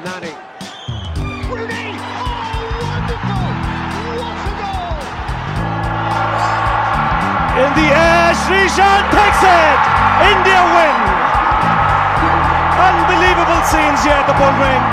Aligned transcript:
Nani. 0.00 0.32
Rooney! 1.52 1.92
Oh, 1.92 2.80
wonderful! 2.80 3.48
In 7.60 7.70
the 7.76 7.88
air, 7.92 8.32
Srishan 8.40 9.02
takes 9.12 9.42
it! 9.44 9.80
India 10.32 10.62
win! 10.72 10.96
Unbelievable 12.88 13.62
scenes 13.68 14.00
here 14.02 14.16
at 14.16 14.26
the 14.26 14.36
Bull 14.40 14.56
ring. 14.64 14.84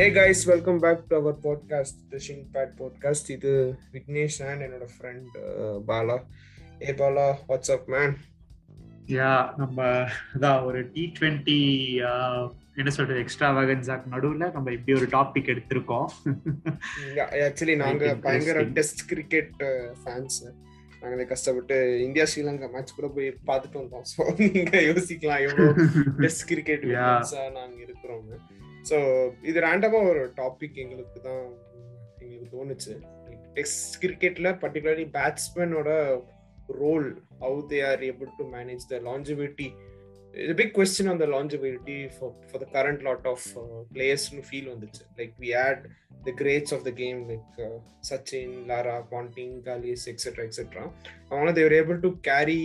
Hey 0.00 0.10
guys 0.10 0.48
welcome 0.48 0.80
back 0.80 1.08
to 1.10 1.16
our 1.16 1.36
podcast 1.42 2.20
shing 2.20 2.52
pat 2.52 2.78
podcast 2.78 3.30
with 3.30 3.76
Vignesh 3.92 4.40
and 4.40 4.74
our 4.74 4.90
friend 4.98 5.26
Bala. 5.86 6.18
Bala 6.76 6.88
A 6.88 6.92
Bala 6.92 7.26
what's up 7.48 7.86
man 7.86 8.14
yeah 9.08 9.30
நம்ம 9.56 9.78
அதான் 10.34 10.62
ஒரு 10.62 10.78
T 10.94 11.02
twenty 11.18 11.58
என்ன 12.76 12.90
சொல்றது 12.90 13.20
extra 13.20 13.48
வேகன்ஸாக்கு 13.58 14.12
நடுவில் 14.14 14.52
நம்ம 14.52 14.72
இப்படி 14.72 14.92
ஒரு 14.98 15.06
topic 15.06 15.50
எடுத்திருக்கோம். 15.52 16.08
ஆக்சுவலி 17.46 17.76
நாங்க 17.76 18.04
Quite 18.06 18.22
பயங்கர. 18.22 18.64
டெஸ்ட் 18.78 19.02
கிரிக்கெட் 19.06 19.54
ஃபேன்ஸ் 20.02 20.38
நாங்களே 21.00 21.24
கஷ்டப்பட்டு 21.24 21.76
இந்தியா 22.06 22.24
ஸ்ரீலங்கா 22.24 22.68
மேட்ச் 22.74 22.96
கூட 22.98 23.08
போய் 23.08 23.28
பார்த்துட்டு 23.46 23.80
வந்தோம். 23.82 24.06
ஸோ 24.12 24.20
நீங்க 24.54 24.76
யோசிக்கலாம் 24.90 25.42
எவ்வளோ 25.46 25.66
டெஸ்ட் 26.18 26.46
கிரிக்கெட். 26.46 26.86
நாங்க 27.58 27.78
இருக்கிறோம் 27.82 28.26
ஸோ 28.90 28.98
இது 29.42 29.58
ரேண்டமா 29.60 30.00
ஒரு 30.10 30.24
டாபிக் 30.36 30.76
எங்களுக்கு 30.76 31.20
தான் 31.20 31.44
எங்களுக்கு 32.18 32.52
தோணுச்சு. 32.56 32.94
டெஸ்ட் 33.54 34.04
கிரிக்கெட்ல 34.04 34.48
பர்டிகுலர்லி 34.64 35.06
பேட்ஸ்மேனோட 35.18 35.90
role 36.81 37.07
how 37.43 37.61
they 37.71 37.79
are 37.91 38.03
able 38.09 38.29
to 38.39 38.45
manage 38.55 38.85
the 38.91 38.99
longevity 39.07 39.69
இது 40.33 40.53
big 40.59 40.75
question 40.75 41.09
on 41.11 41.21
the 41.21 41.25
longevity 41.33 41.97
for 42.15 42.35
for 42.49 42.61
the 42.63 42.67
current 42.75 43.01
lot 43.07 43.27
of 43.31 43.47
பிளேயர்ஸ்னு 43.95 44.43
feel 44.49 44.69
வந்துச்சு 44.73 45.03
like 45.19 45.33
we 45.43 45.49
had 45.63 45.81
the 46.27 46.31
greats 46.41 46.73
of 46.75 46.85
the 46.87 46.91
game 47.01 47.19
like 47.31 47.57
Sachin 48.09 48.55
Lara 48.69 48.95
Ponting 49.11 49.57
Kallis 49.67 50.05
etcetera 50.11 50.45
etcetera 50.47 50.83
அவங்க 51.31 51.51
they were 51.59 51.77
able 51.79 51.99
to 52.05 52.11
carry 52.29 52.61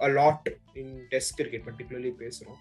a 0.00 0.10
lot 0.18 0.48
in 0.82 0.94
test 1.12 1.36
cricket 1.40 1.66
particularly 1.68 2.12
பேசுகிறோம் 2.22 2.58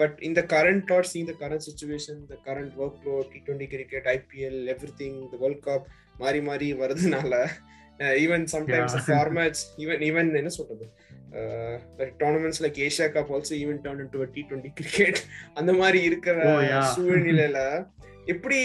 but 0.00 0.18
இந்த 0.22 0.40
current 0.52 0.90
lot 0.92 1.10
seeing 1.12 1.30
the 1.30 1.36
current 1.40 1.66
situation 1.68 2.20
the 2.28 2.36
current 2.48 2.74
work 2.82 3.00
load 3.06 3.30
T 3.34 3.40
twenty 3.46 3.68
cricket 3.72 4.08
IPL 4.16 4.60
everything 5.00 5.18
the 5.32 5.38
world 5.42 5.64
cup 5.66 5.86
மாறி 6.16 6.40
மாறி 6.42 6.68
வருதுனால 6.82 7.32
even 8.23 8.45
sometimes. 8.53 8.95
Formats 9.07 9.63
even 9.83 10.03
even 10.09 10.29
என்ன 10.41 10.51
சொல்றது? 10.57 10.85
Tournaments 12.21 12.61
like 12.63 12.77
Asia 12.87 13.07
cup 13.15 13.31
also 13.35 13.55
even 13.63 13.81
turn 13.85 14.01
into 14.03 14.27
T 14.35 14.41
twenty 14.49 14.71
cricket 14.79 15.19
அந்த 15.53 15.73
மாதிரி 15.73 16.01
இருக்கிற 16.09 16.37
Oh. 16.51 16.83
சூழ்நிலையில 16.95 17.59
எப்படி 18.25 18.57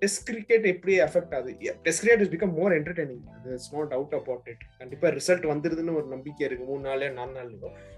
test 0.00 0.22
cricket 0.28 0.64
எப்படி 0.70 0.94
அஃபெக்ட் 1.00 1.34
ஆகுது? 1.38 1.52
Test 1.84 2.02
cricket 2.02 2.22
is 2.24 2.32
become 2.34 2.54
more 2.60 2.72
entertaining 2.78 3.20
it's 3.52 3.68
not 3.74 3.92
out 3.98 4.14
about 4.20 4.48
it 4.52 4.64
கண்டிப்பா 4.78 5.08
ரிசல்ட் 5.18 5.46
வந்துருதுன்னு 5.52 5.96
ஒரு 6.00 6.08
நம்பிக்கை 6.14 6.44
இருக்கு. 6.46 6.64
மூணு 6.64 6.82
நாள் 6.88 7.04
நாலு 7.12 7.32
நாள் 7.38 7.52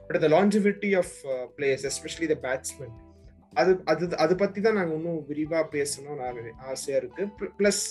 but 0.08 0.20
the 0.24 0.28
longevity 0.36 0.90
of 1.02 1.14
players 1.58 1.86
especially 1.90 2.28
the 2.34 2.36
batsman 2.46 2.94
அது 3.58 3.72
அது 3.84 4.04
அது 4.16 4.34
பத்தி 4.36 4.60
தான் 4.60 4.74
நாங்க 4.74 4.94
இன்னும் 4.94 5.22
விரிவா 5.28 5.60
பேசணும்னு 5.72 6.24
ஆசையாக 6.24 6.68
ஆசையா 6.70 6.98
இருக்கு. 6.98 7.22
Please 7.58 7.82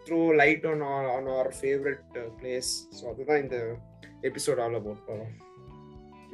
throw 0.00 0.20
light 0.40 0.66
on 0.66 0.82
on 1.14 1.28
our 1.34 1.50
favourite 1.58 2.04
place 2.38 2.70
so 2.98 3.04
அதுதான் 3.12 3.42
இந்த 3.44 3.58
எபிசோட் 4.22 4.60
ஆல் 4.60 4.78
அபவுட் 4.80 5.04
போகிறோம் 5.06 5.34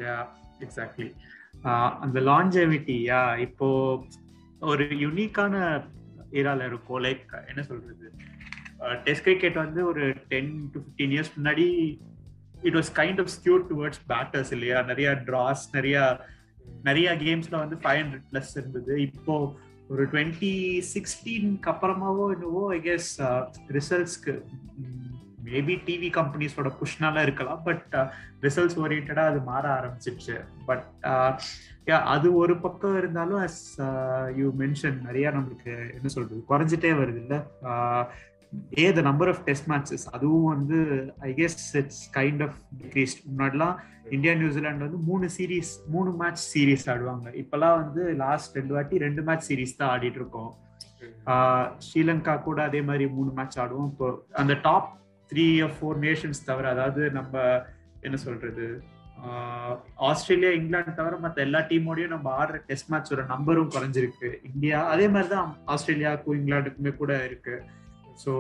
யா 0.00 0.16
எக்ஸாக்ட்லி 0.60 1.08
அந்த 2.00 2.18
லாஞ்செவிட்டி 2.30 2.96
யா 3.08 3.22
இப்போ 3.46 3.68
ஒரு 4.62 4.84
யுனிக்கான 5.04 5.54
ஏரால 6.32 6.66
இருக்கும் 6.66 7.02
லைக் 7.02 7.20
என்ன 7.48 7.62
சொல்றது? 7.62 8.06
டெஸ்ட் 9.04 9.24
கிரிக்கெட் 9.24 9.58
வந்து 9.58 9.80
ஒரு 9.86 10.04
டென் 10.28 10.52
டு 10.72 10.78
ஃபிஃப்டீன் 10.80 11.12
இயர்ஸ் 11.14 11.34
முன்னாடி 11.36 11.66
it 12.62 12.76
was 12.76 12.90
kind 12.96 13.20
of 13.22 13.32
skewed 13.36 13.62
towards 13.70 14.02
batters 14.10 14.52
இல்லையா? 14.52 14.78
நிறைய 14.82 15.10
ட்ராஸ் 15.28 15.64
நிறைய 15.72 15.98
நிறைய 16.88 17.08
கேம்ஸ்ல 17.24 17.56
வந்து 17.64 17.76
ஃபைவ் 17.82 18.00
ஹண்ட்ரட் 18.02 18.28
பிளஸ் 18.32 18.54
இருந்தது. 18.60 18.94
இப்போ 19.08 19.34
ஒரு 19.92 20.02
டுவெண்ட்டி 20.12 20.52
சிக்ஸ்டீனுக்கு 20.94 21.70
அப்புறமாவோ 21.72 22.26
என்னவோ 22.34 22.62
ஐ 22.76 22.80
கெஸ் 22.88 23.10
ரிசல்ட்ஸ்க்கு 23.76 24.34
மேபி 25.48 25.74
டிவி 25.86 26.08
கம்பெனிஸோட 26.18 26.68
புஷ்னால 26.80 27.22
இருக்கலாம். 27.22 27.62
பட் 27.62 27.94
ரிசல்ட்ஸ் 28.44 28.78
ஓரியன்டா 28.82 29.24
அது 29.30 29.40
மாற 29.50 29.64
ஆரம்பிச்சிருச்சு. 29.78 30.36
பட் 30.66 30.86
uh, 31.10 31.32
அது 32.14 32.28
ஒரு 32.34 32.54
பக்கம் 32.60 32.96
இருந்தாலும் 32.96 33.40
அஸ் 33.46 33.62
யூ 34.36 34.46
மென்ஷன் 34.62 34.96
நிறைய 35.08 35.30
நம்மளுக்கு 35.30 35.72
என்ன 35.94 36.08
சொல்றது 36.08 36.44
குறைஞ்சிட்டே 36.48 36.92
வருது 37.00 37.20
இல்ல? 37.24 37.36
Uh, 37.70 38.02
a 38.78 38.92
the 38.92 39.00
number 39.00 39.28
of 39.28 39.42
test 39.44 39.68
matches 39.70 40.06
அதுவும் 40.12 40.44
வந்து 40.44 40.78
I 41.18 41.32
guess 41.32 41.58
it's 41.72 42.18
kind 42.18 42.42
of 42.42 42.54
decreased 42.82 43.22
முன்னாடிலாம் 43.36 43.76
இந்தியா 44.10 44.34
நியூசிலாந்து 44.34 44.84
வந்து 44.84 44.96
மூணு 44.96 45.28
சீரீஸ் 45.38 45.72
மூணு 45.88 46.10
மேட்ச் 46.10 46.58
சீரீஸ் 46.58 46.86
ஆடுவாங்க. 46.92 47.28
இப்பெல்லாம் 47.42 47.76
வந்து 47.82 48.12
லாஸ்ட் 48.14 48.56
ரெண்டு 48.56 48.74
வாட்டி 48.74 48.98
ரெண்டு 48.98 49.22
மேட்ச் 49.22 49.52
சீரீஸ் 49.52 49.76
தான் 49.76 49.98
ஆடிட்டு 49.98 50.20
இருக்கோம். 50.22 50.54
ஸ்ரீலங்கா 51.86 52.42
கூட 52.42 52.62
அதே 52.62 52.82
மாதிரி 52.82 53.06
மூணு 53.08 53.30
மேட்ச் 53.30 53.58
ஆடுவோம். 53.58 53.88
இப்போ 53.92 54.08
அந்த 54.32 54.54
டாப் 54.62 54.98
த்ரீ 55.32 55.46
ஃபோர் 55.76 55.98
நேஷன்ஸ் 56.06 56.44
தவிர 56.44 56.68
அதாவது 56.68 57.10
நம்ம 57.10 57.62
என்ன 58.00 58.16
சொல்றது? 58.16 58.82
ஆஹ் 59.28 59.76
ஆஸ்திரேலியா 59.96 60.50
இங்கிலாந்து 60.50 60.94
தவிர 60.94 61.16
மற்ற 61.16 61.42
எல்லா 61.42 61.58
டீமோடையும் 61.58 62.14
நம்ம 62.14 62.44
ஆடுற 62.44 62.56
டெஸ்ட் 62.66 62.92
மேட்சோட 62.92 63.22
நம்பரும் 63.26 63.70
குறைஞ்சிருக்கு. 63.76 64.30
இந்தியா 64.54 64.86
அதே 64.86 65.08
மாதிரி 65.08 65.28
தான் 65.28 65.56
ஆஸ்திரேலியாவுக்கும் 65.66 66.38
இங்கிலாந்துக்குமே 66.40 66.96
கூட 66.96 67.24
இருக்கு. 67.24 67.62
ஸோ 68.22 68.32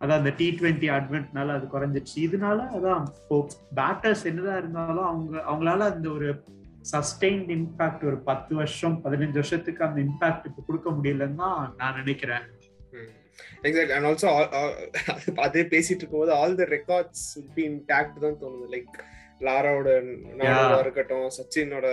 அதான் 0.00 0.20
அந்த 0.20 0.32
டி 0.38 0.46
ட்வெண்ட்டி 0.58 0.88
அட்வென்ட்னால 0.96 1.54
அது 1.58 1.66
குறைஞ்சிருச்சு 1.74 2.16
இதனால 2.26 2.58
அதான் 2.76 3.04
இப்போ 3.20 3.36
பேட்டர்ஸ் 3.78 4.24
என்னதான் 4.30 4.60
இருந்தாலும் 4.62 5.08
அவங்க 5.10 5.36
அவங்களால 5.50 5.86
அந்த 5.92 6.08
ஒரு 6.16 6.28
சஸ்டெயின்ட் 6.92 7.50
இம்பாக்ட் 7.56 8.04
ஒரு 8.10 8.18
பத்து 8.28 8.52
வருஷம் 8.60 8.96
பதினஞ்சு 9.04 9.38
வருஷத்துக்கு 9.40 9.86
அந்த 9.86 9.98
இம்பாக்ட் 10.06 10.48
இப்போ 10.50 10.62
கொடுக்க 10.66 10.88
முடியலன்னு 10.96 11.40
தான் 11.44 11.72
நான் 11.80 11.98
நினைக்கிறேன். 12.02 12.44
எக்ஸாக்ட் 13.66 13.94
அண்ட் 13.96 14.08
ஆல்சோ 14.10 14.28
அதே 15.46 15.62
பேசிட்டு 15.72 16.00
இருக்கும்போது 16.02 16.34
all 16.40 16.58
the 16.60 16.66
records 16.76 17.24
be 17.56 17.62
intact 17.70 18.22
தான் 18.24 18.38
தோணுது. 18.42 18.68
லைக் 18.74 18.94
லாராவோட 19.46 19.88
நானூறா 20.38 20.78
இருக்கட்டும் 20.84 21.26
சச்சினோட 21.36 21.86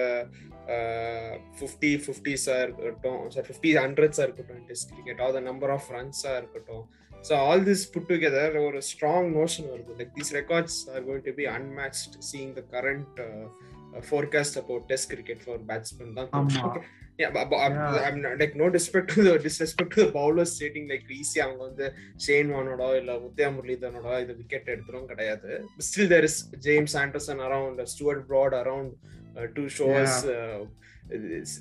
ஃபிஃப்டி 1.60 1.92
ஃபிஃப்டிஸா 2.06 2.56
இருக்கட்டும் 2.66 3.22
ஃபிஃப்டி 3.50 3.72
ஹண்ட்ரட்ஸா 3.84 4.24
இருக்கட்டும் 4.28 4.62
test 4.72 4.92
cricket 4.94 5.22
all 5.26 5.36
the 5.38 5.42
number 5.50 5.74
of 5.76 5.90
ரன்ஸா 5.98 6.34
இருக்கட்டும். 6.42 6.84
So 7.28 7.34
all 7.48 7.66
this 7.70 7.86
put 7.94 8.10
together 8.12 8.56
ஒரு 8.68 8.80
ஸ்ட்ராங் 8.90 9.30
நோஷன் 9.40 9.70
வருது. 9.74 9.92
Like 10.00 10.14
these 10.18 10.34
records 10.40 10.80
are 10.94 11.04
going 11.10 11.26
to 11.30 11.34
be 11.42 11.48
unmatched 11.58 12.18
seeing 12.32 12.52
the 12.60 12.64
current 12.76 13.22
forecast 14.10 14.60
about 14.64 14.86
test 14.92 15.10
cricket 15.14 15.44
for 15.46 15.64
batsman 15.72 16.14
தான் 16.20 16.30
disrespect 18.76 19.08
to 19.14 19.24
the 19.26 19.34
disrespect 19.44 19.92
to 19.96 20.00
the 20.06 20.12
bowlers 20.16 20.52
stating 20.56 20.86
like 20.92 21.04
easy 21.18 21.38
அவங்க 21.44 21.62
வந்து 21.68 21.88
Shane 22.26 22.50
வானோட 22.56 22.86
இல்ல 23.00 23.12
முத்தியா 23.26 23.50
முரளிதனோட 23.58 24.16
இது 24.24 24.34
wicket 24.40 24.72
எடுத்துரும் 24.74 25.10
கிடையாது. 25.12 25.50
Still 25.88 26.10
there 26.14 26.26
is 26.30 26.40
James 26.68 26.96
Anderson 27.04 27.44
around 27.48 27.82
Stuart 27.94 28.24
Broad 28.32 28.56
around 28.62 28.94
to 29.56 29.64
shows 29.76 30.18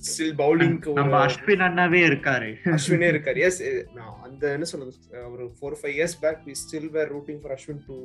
still 0.07 0.35
பவுலிங்க்கு 0.39 0.91
நம்ம 0.99 1.15
அஸ்வின் 1.23 1.63
அண்ணாவே 1.67 2.01
இருக்காரு. 2.09 2.51
அஸ்வினே 2.75 3.07
இருக்காரு. 3.13 3.39
எஸ் 3.47 3.59
நான் 3.97 4.13
அந்த 4.27 4.45
என்ன 4.53 4.67
சொல்றது 4.71 4.93
ஒரு 5.33 5.45
four 5.57 5.77
five 5.81 5.95
years 5.97 6.17
back 6.21 6.41
we 6.47 6.55
still 6.61 6.89
were 6.91 7.11
rooting 7.11 7.41
for 7.43 7.55
Ashwin 7.57 7.81
to 7.87 7.97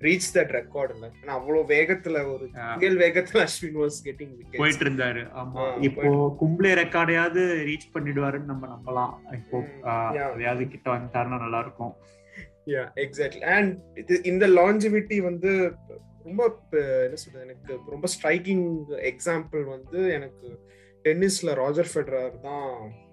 reach 0.00 0.28
that 0.34 0.52
record 0.58 0.92
இல்ல 0.96 1.06
ஆனா 1.14 1.32
அவ்வளவு 1.38 1.64
வேகத்துல 1.72 2.24
ஒரு. 2.32 2.46
புயல் 2.76 2.98
வேகத்துல 3.02 3.42
அஸ்வின் 3.46 3.78
வாஸ் 3.80 3.98
கெட்டிங் 4.06 4.34
போயிட்டு 4.54 4.84
இருந்தாரு 4.86 5.22
ஆமா. 5.42 5.64
இப்போ 5.88 6.12
கும்ப்ளே 6.42 6.72
ரெக்கார்டையாவது 6.82 7.44
ரீச் 7.64 7.92
பண்ணிடுவாருன்னு 7.94 8.52
நம்ம 8.52 8.66
நம்பலாம். 8.74 9.14
இப்போ 9.40 9.58
Mm. 9.58 10.28
அதையாவது 10.28 10.66
கிட்ட 10.68 10.88
வந்துட்டாருன்னா 10.90 11.40
நல்லா 11.40 11.60
இருக்கும் 11.60 11.94
யா 12.70 12.84
எக்ஸாக்ட்லி 13.02 13.44
அண்ட் 13.54 13.72
இந்த 14.26 14.46
லாஞ்சிவிட்டி 14.58 15.16
வந்து 15.22 15.52
ரொம்ப 16.24 16.42
என்ன 17.04 17.18
சொல்றது 17.20 17.46
எனக்கு 17.46 17.78
ரொம்ப 17.88 18.08
ஸ்ட்ரைக்கிங் 18.14 18.66
எக்ஸாம்பிள் 19.12 19.62
வந்து 19.72 20.00
எனக்கு 20.12 20.48
டென்னிஸ்ல 21.04 21.54
ராஜர் 21.60 21.90
ஃபெடரர் 21.92 22.36
தான் 22.40 22.68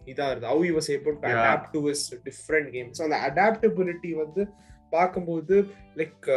இதா 0.08 0.28
இருக்கு 0.32 0.50
how 0.50 0.66
you 0.68 0.76
able 0.96 1.16
to. 1.18 1.30
Adapt 1.36 1.72
to 1.74 1.82
is 1.90 2.06
different 2.28 2.70
game 2.76 2.92
so 2.98 3.04
அந்த 3.08 3.18
அடாப்டபிலிட்டி 3.28 4.12
வந்து 4.22 4.44
பார்க்கும்போது 4.94 5.56
like 6.00 6.28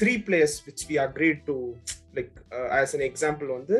three 0.00 0.12
players 0.26 0.58
which 0.66 0.84
we 0.90 0.98
agreed 1.04 1.40
to 1.46 1.56
like 2.16 2.34
as 2.76 2.94
an 2.96 3.06
example 3.08 3.50
வந்து 3.54 3.78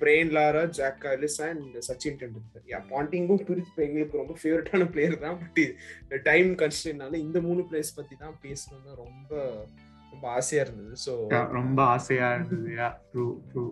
Brian 0.00 0.30
Lara 0.34 0.62
Jacques 0.76 0.98
Kallis 1.04 1.38
and 1.44 1.76
Sachin 1.86 2.18
Tendulkar 2.20 2.66
yeah 2.68 2.78
பாண்டிங்கும் 2.90 3.42
பிரிச்சு 3.46 3.80
எங்களுக்கு 3.86 4.20
ரொம்ப 4.20 4.34
ஃபேவரட்டான 4.40 4.86
பிளேயர் 4.92 5.16
தான். 5.24 5.38
But 6.04 6.22
time 6.24 6.50
கன்ஸ்டன்ட்னால 6.60 7.18
இந்த 7.24 7.40
மூணு 7.40 7.62
பிளேயர்ஸ் 7.68 7.96
பத்தி 7.96 8.16
தான் 8.16 8.36
பேசணும்னு 8.44 8.92
ரொம்ப 8.96 9.32
ரொம்ப 10.12 10.28
ஆசையா 10.38 10.62
இருந்தது. 10.64 10.94
ஸோ 11.06 11.12
ரொம்ப 11.58 11.80
ஆசையா 11.94 12.28
இருந்தது. 12.34 12.68
Yeah 12.80 12.88
true 13.10 13.26
true 13.50 13.64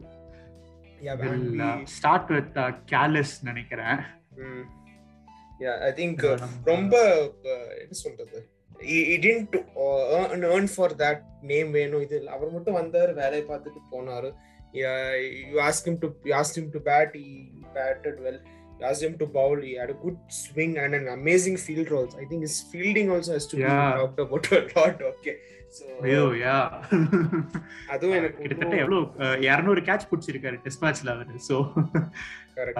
will 1.22 1.62
start 1.98 2.32
with 2.36 2.58
Kallis 2.92 3.34
நினைக்கிறேன். 3.42 4.00
யா 5.64 5.74
ஐ 5.88 5.92
திங்க் 6.00 6.24
ரொம்ப 6.72 6.94
uh, 7.52 7.64
என்ன 7.82 7.96
சொல்றது? 8.04 8.38
Didn't 9.16 9.54
earn 10.54 10.72
for 10.74 10.94
that 11.04 11.22
name 11.52 11.70
வேணும். 11.70 12.04
இது. 12.06 12.16
அவர் 12.36 12.54
மட்டும் 12.56 12.78
வந்தாரு 12.82 13.12
வேலையை 13.22 13.44
பார்த்துட்டு 13.52 13.82
போனாரு. 13.94 14.30
You 14.78 15.58
ask 15.68 15.88
him 16.58 16.70
to 16.74 16.80
bat 16.88 17.12
he 17.14 17.28
batted 17.76 18.16
well. 18.24 18.38
you 18.38 18.55
asked 18.80 19.02
him 19.02 19.16
to 19.18 19.26
bowl 19.36 19.56
he 19.68 19.74
had 19.74 19.90
a 19.90 19.98
good 20.04 20.18
swing 20.44 20.78
and 20.78 20.94
an 20.94 21.08
amazing 21.18 21.56
field 21.56 21.90
roles 21.90 22.14
i 22.14 22.26
think 22.30 22.42
his 22.42 22.56
fielding 22.72 23.10
also 23.10 23.32
has 23.32 23.46
to 23.46 23.58
Yeah. 23.58 23.76
be 23.86 23.98
talked 24.00 24.20
about 24.26 24.46
a 24.52 24.62
lot 24.74 24.98
okay 25.12 25.36
அதுவும் 27.94 28.16
எனக்கு 28.18 28.38
கிட்டத்தட்ட 28.42 28.76
எவ்வளவு 28.82 29.00
இருநூறு 29.48 29.80
catch 29.88 30.06
பிடிச்சிருக்காரு 30.10 30.58
test 30.64 30.82
மேட்ச்ல 30.84 31.10
அவரு 31.14 31.40
so 31.48 31.56
correct 32.58 32.78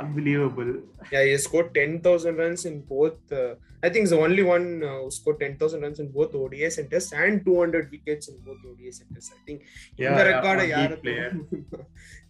unbelievable 0.00 0.70
Yeah, 1.12 1.22
he 1.28 1.36
scored 1.46 1.68
10,000 1.78 2.40
runs 2.42 2.62
in 2.70 2.76
both. 2.90 3.32
Uh, 3.32 3.48
I 3.82 3.90
think 3.90 4.02
he's 4.04 4.14
the 4.16 4.20
only 4.26 4.44
one 4.52 4.66
uh, 4.82 4.98
who 5.00 5.08
scored 5.10 5.38
10,000 5.40 5.84
runs 5.84 5.98
in 6.04 6.08
both 6.16 6.32
ODIs 6.42 6.76
and 6.80 6.88
Tests 6.92 7.12
and 7.22 7.40
200 7.46 7.90
wickets 7.94 8.28
in 8.32 8.36
both 8.48 8.60
ODIs 8.70 8.98
and 9.02 9.10
Tests. 9.14 9.32
I 9.36 9.42
think 9.48 9.58
Yeah, 9.98 10.10
இந்த 10.10 10.20
yeah, 10.20 10.28
ரெக்கார்டை 10.30 10.66
a 10.66 10.72
யாரு 10.76 10.94
deep 10.94 11.02
player. 11.06 11.30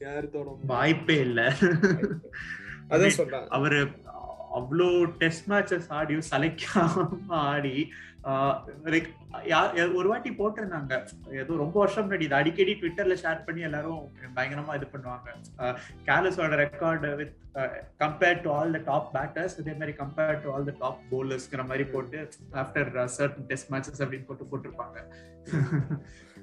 யாரு 0.06 0.26
தொட 0.36 0.54
வாய்ப்பே 0.72 1.18
இல்ல 1.26 1.40
அதான் 2.90 3.06
சொல்றேன். 3.06 3.48
அவரு 3.48 3.88
அவ்வளோ 4.54 5.06
டெஸ்ட் 5.06 5.50
மேட்சஸ் 5.50 5.88
ஆடி 5.88 6.14
ஆஹ் 8.24 8.60
like 8.84 9.06
யா- 9.44 9.94
ஒரு 9.94 10.08
வாட்டி 10.08 10.30
போட்டிருந்தாங்க. 10.30 11.06
ஏதோ 11.32 11.46
ரொம்ப 11.46 11.72
வருஷம் 11.72 12.10
முன்னாடி 12.10 12.20
இது. 12.20 12.34
அடிக்கடி 12.34 12.72
ட்விட்டர்ல 12.72 12.96
ஷேர் 12.96 13.44
பண்ணி 13.44 13.60
எல்லாரும் 13.60 14.12
பயங்கரமா 14.36 14.74
இது 14.74 14.86
பண்ணுவாங்க. 14.92 15.34
கேலஸோட 16.06 16.56
record 16.56 17.14
with 17.14 17.36
compared 17.98 18.40
to 18.40 18.52
all 18.52 18.70
the 18.70 18.80
top 18.84 19.14
batters 19.14 19.58
இதே 19.58 19.72
மாதிரி 19.72 19.92
compared 19.92 20.42
to 20.42 20.52
all 20.52 20.64
the 20.64 20.74
top 20.78 21.00
போலர்ஸ்ங்கிற 21.10 21.56
மாதிரி 21.56 21.84
போட்டு 21.84 22.28
ஆஃப்டர் 22.52 23.08
சர்டன் 23.16 23.40
டெஸ்ட் 23.40 23.72
மேட்சஸ் 23.72 23.98
அப்படின்னு 23.98 24.26
போட்டு 24.26 24.44
போட்டிருப்பாங்க. 24.44 25.04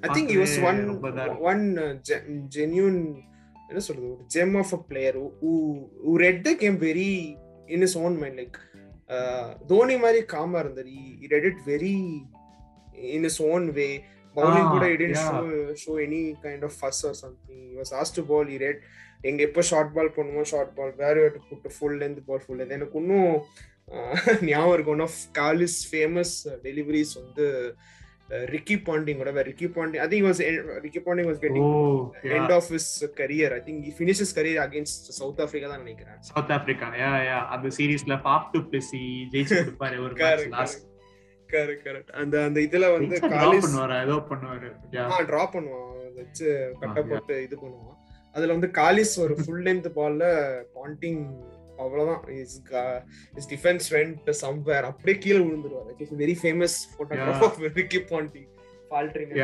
think 0.00 0.28
he 0.28 0.32
was 0.32 0.58
பார்க்கவே 1.00 1.28
uh, 3.68 3.72
என்ன 3.72 3.80
சொல்றது 3.86 4.08
ஒரு 4.12 4.24
gem 4.34 4.52
of 4.62 4.70
a 4.72 4.82
player 4.90 5.14
who 5.18 5.26
who- 5.42 5.86
who 6.04 6.12
read 6.22 6.38
the 6.46 6.54
game 6.62 6.78
very 6.86 7.10
in 7.74 7.80
his 7.86 7.94
own 8.02 8.14
mind 8.22 8.36
like 8.40 8.58
uh, 9.16 9.48
Dhoni 9.70 9.96
மாதிரி 10.04 10.20
காமா 10.34 10.58
இருந்தார் 10.64 10.92
read 11.32 11.46
it 11.50 11.58
very 11.70 11.96
in 13.16 13.22
his 13.28 13.38
own 13.50 13.64
way 13.78 13.92
bowling 14.36 14.66
Ah, 14.66 14.72
கூட 14.72 14.86
show 15.82 15.94
any 16.06 16.22
kind 16.46 16.62
of 16.66 16.72
fuss 16.80 16.98
or 17.08 17.14
something 17.22 17.58
he 17.68 17.76
was 17.82 17.92
asked 18.00 18.16
to 18.18 18.24
bowl 18.30 18.46
he 18.54 18.58
read 18.66 18.78
எங்க 19.28 19.40
எப்போ 19.46 19.62
short 19.70 19.92
பால் 19.94 20.10
பண்ணுமோ 20.16 20.42
short 20.50 20.72
ball 20.76 20.92
வேற 21.00 21.14
to 21.34 21.40
put 21.46 21.68
full 21.76 21.96
length 22.02 22.20
ball 22.26 22.42
full 22.42 22.58
length 22.60 22.74
எனக்கு 22.76 22.98
இன்னும் 23.00 23.32
ஞாபகம் 24.50 24.74
இருக்கு 24.74 24.92
one 24.94 25.04
of 25.06 25.18
Kallis 25.38 25.78
famous 25.90 26.34
deliveries 26.66 27.14
வந்து 27.22 27.46
ரிக்கி 28.48 28.76
பாண்டிங் 28.86 29.18
கூட 29.20 29.30
Ricky 29.46 29.66
Ponting 29.74 30.00
I 30.00 30.08
think 30.10 30.26
was 30.26 30.40
Ricky 30.84 31.00
Ponting 31.04 31.28
was 31.30 31.40
getting 31.44 31.68
end 32.38 32.50
of 32.52 32.66
his 32.68 32.86
career. 33.16 33.48
I 33.52 33.60
think 33.60 33.78
he 33.84 33.92
finished 33.92 34.22
his 34.24 34.32
career 34.32 34.58
against 34.62 35.06
South 35.18 35.40
Africa 35.40 35.66
தான் 35.72 35.82
நினைக்கிறேன். 35.84 36.18
South 36.28 36.52
Africa 36.56 36.88
யா 37.00 37.12
யா 37.28 37.38
அந்த 37.54 37.68
சீரீஸ்ல 37.78 38.16
pop 38.26 38.50
to 38.54 38.60
Blessy 38.68 39.02
ஜெயிச்சு 39.34 39.56
கொடுப்பாரு 39.60 39.98
ஒரு 40.06 40.14
match 40.20 40.46
last 40.56 40.82
correct 41.50 41.84
correct 41.86 42.10
அந்த 42.20 42.36
அந்த 42.48 42.58
இதுல 42.66 42.86
வந்து 42.96 43.16
காலிஸ் 43.34 43.64
பண்ணுவாரு 43.66 43.96
ஏதோ 44.04 44.16
பண்ணுவாரு 44.30 44.70
ஆ 45.06 45.20
டிரா 45.30 45.44
பண்ணுவான். 45.54 45.84
வச்சு 46.18 46.48
கட்ட. 46.80 47.00
போட்டு 47.10 47.34
இது 47.46 47.56
பண்ணுவான். 47.56 47.94
அதுல 48.34 48.54
வந்து 48.56 48.70
காலிஸ் 48.78 49.14
ஒரு 49.24 49.34
ஃபுல் 49.40 49.64
லென்த் 49.66 49.88
பால்ல 49.96 50.24
பாண்டிங் 50.76 51.22
அவ்வளவுதான் 51.82 52.22
is 52.42 52.56
is 53.38 53.48
defence 53.54 53.86
went 53.96 54.30
somewhere 54.42 54.88
அப்படியே 54.90 55.16
கீழே 55.24 55.40
விழுந்துருவாரு 55.44 55.92
it's 55.94 56.18
very 56.24 56.36
famous 56.42 56.76
photograph 56.96 57.46
of 57.48 57.60
Ricky 57.80 58.02
faltering 58.90 59.34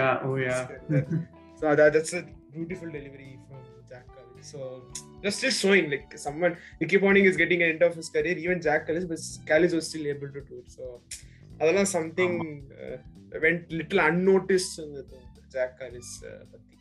oh, 4.63 4.83
just 5.23 5.43
showing 5.63 5.87
like 5.93 6.11
someone 6.17 6.53
Ricky 6.81 6.99
Ponting 6.99 7.27
is 7.31 7.37
getting 7.37 7.61
an 7.63 7.69
end 7.71 7.83
of 7.83 7.95
his 7.95 8.09
career, 8.11 8.37
even 8.37 8.59
Jack 8.61 8.83
Callis, 8.87 9.07
but 9.13 9.21
Callis 9.49 9.73
was 9.73 9.87
still 9.89 10.07
able 10.07 10.31
to 10.37 10.43
do 10.51 10.57
it. 10.63 10.69
So 10.77 10.85
அதெல்லாம் 11.61 11.91
something 11.97 12.39
went 13.43 13.67
little 13.79 14.03
Jacques 15.55 15.75
Kallis 15.81 16.15
பத்தி 16.53 16.77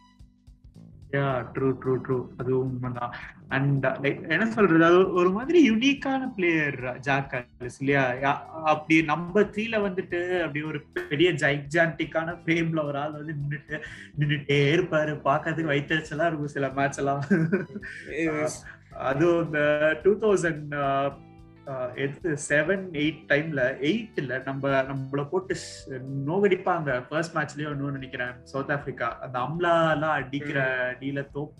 யா 1.16 1.26
true 1.56 1.68
true 1.82 1.94
true 2.06 2.18
அது 2.42 2.52
உண்மைதான் 2.60 3.14
and 3.58 3.86
like 4.04 4.20
என்ன 4.34 4.46
சொல்றது? 4.56 4.86
அது 4.90 5.00
ஒரு 5.20 5.30
மாதிரி 5.38 5.60
யூனிக்கான 5.70 6.28
பிளேயர் 6.36 6.78
ஜாக் 7.08 7.34
இல்லையா? 7.80 8.04
அப்படி 8.72 8.96
நம்பர் 9.12 9.50
த்ரீல 9.56 9.82
வந்துட்டு 9.88 10.20
அப்படி 10.46 10.62
ஒரு 10.72 10.82
பெரிய 11.12 11.32
ஜைஜான்டிக்கான 11.44 12.36
ஃப்ரேம்ல 12.44 12.84
ஒரு 12.90 13.00
ஆள் 13.04 13.18
வந்து 13.20 13.36
நின்னுட்டு 13.42 13.76
நின்னுட்டே 14.20 14.60
இருப்பாரு. 14.76 15.14
பார்க்கறதுக்கு 15.30 15.74
வைத்தறிச்சலா 15.76 16.30
இருக்கும் 16.30 16.56
சில 16.56 16.70
மேட்ச் 16.80 17.02
எல்லாம். 17.04 17.24
அதுவும் 19.10 19.46
இந்த 19.46 19.62
டூ 20.04 20.14
தௌசண்ட் 20.24 20.74
எது 22.04 22.32
செவன் 22.48 22.82
எயிட் 23.02 23.20
டைம்ல 23.30 23.62
எயிட்ல 23.90 24.38
நம்ம 24.48 24.72
நம்மள 24.90 25.22
போட்டு 25.30 25.54
நோகடிப்பாங்க. 26.30 26.90
ஃபர்ஸ்ட் 27.10 27.36
மேட்ச்லயே 27.36 27.70
ஒன்னு 27.72 27.94
நினைக்கிறேன். 27.98 28.34
சவுத் 28.52 28.74
ஆப்பிரிக்கா 28.76 29.08
அந்த 29.26 29.38
அம்லா 29.46 29.72
எல்லாம் 29.94 30.16
அடிக்கிற 30.20 30.60
டீல 31.02 31.24
தோப் 31.36 31.54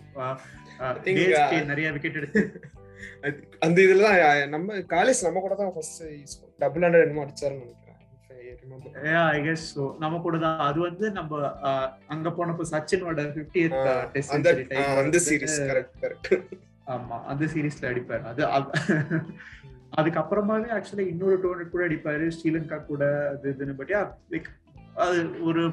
uh, 0.78 1.64
நிறைய 1.64 1.92
விக்கெட் 1.92 2.14
எடுத்து. 2.14 2.60
அந்த 3.60 3.82
இதுல 3.82 4.00
தான் 4.00 4.48
நம்ம 4.48 4.74
காலேஜ் 4.74 5.22
நம்ம 5.22 5.40
கூட 5.40 5.54
தான் 5.54 5.72
ஃபர்ஸ்ட் 5.72 6.02
டபுள் 6.58 6.82
ஹண்ட்ரட் 6.82 7.02
என்னமோ 7.02 7.24
அடிச்சாருன்னு 7.24 7.82
நம்ம 9.98 10.18
கூட 10.18 10.38
தான். 10.38 10.58
அது 10.58 10.80
வந்து 10.80 11.10
நம்ம 11.10 11.52
அங்க 12.06 12.28
போனப்போ 12.28 12.64
சச்சினோட 12.70 13.20
ஆமா 16.86 17.22
அந்த 17.24 17.44
சீரீஸ்ல 17.44 17.82
அடிப்பாரு. 17.82 18.22
அது 18.22 18.44
அது- 18.44 18.72
அதுக்கப்புறமாவே 19.96 20.68
ஆக்சுவலா 20.76 20.98
இன்னொரு 20.98 21.38
டோர்னட் 21.38 21.70
கூட 21.70 21.88
அடிப்பாரு. 21.88 22.30
ஸ்ரீலங்கா 22.36 22.86
கூட 22.86 23.28
அது 23.28 23.56
இதுன்னு. 23.58 23.76
பட் 23.76 23.90
லைக் 24.30 24.44
அது 24.94 25.44
ஒரு 25.44 25.68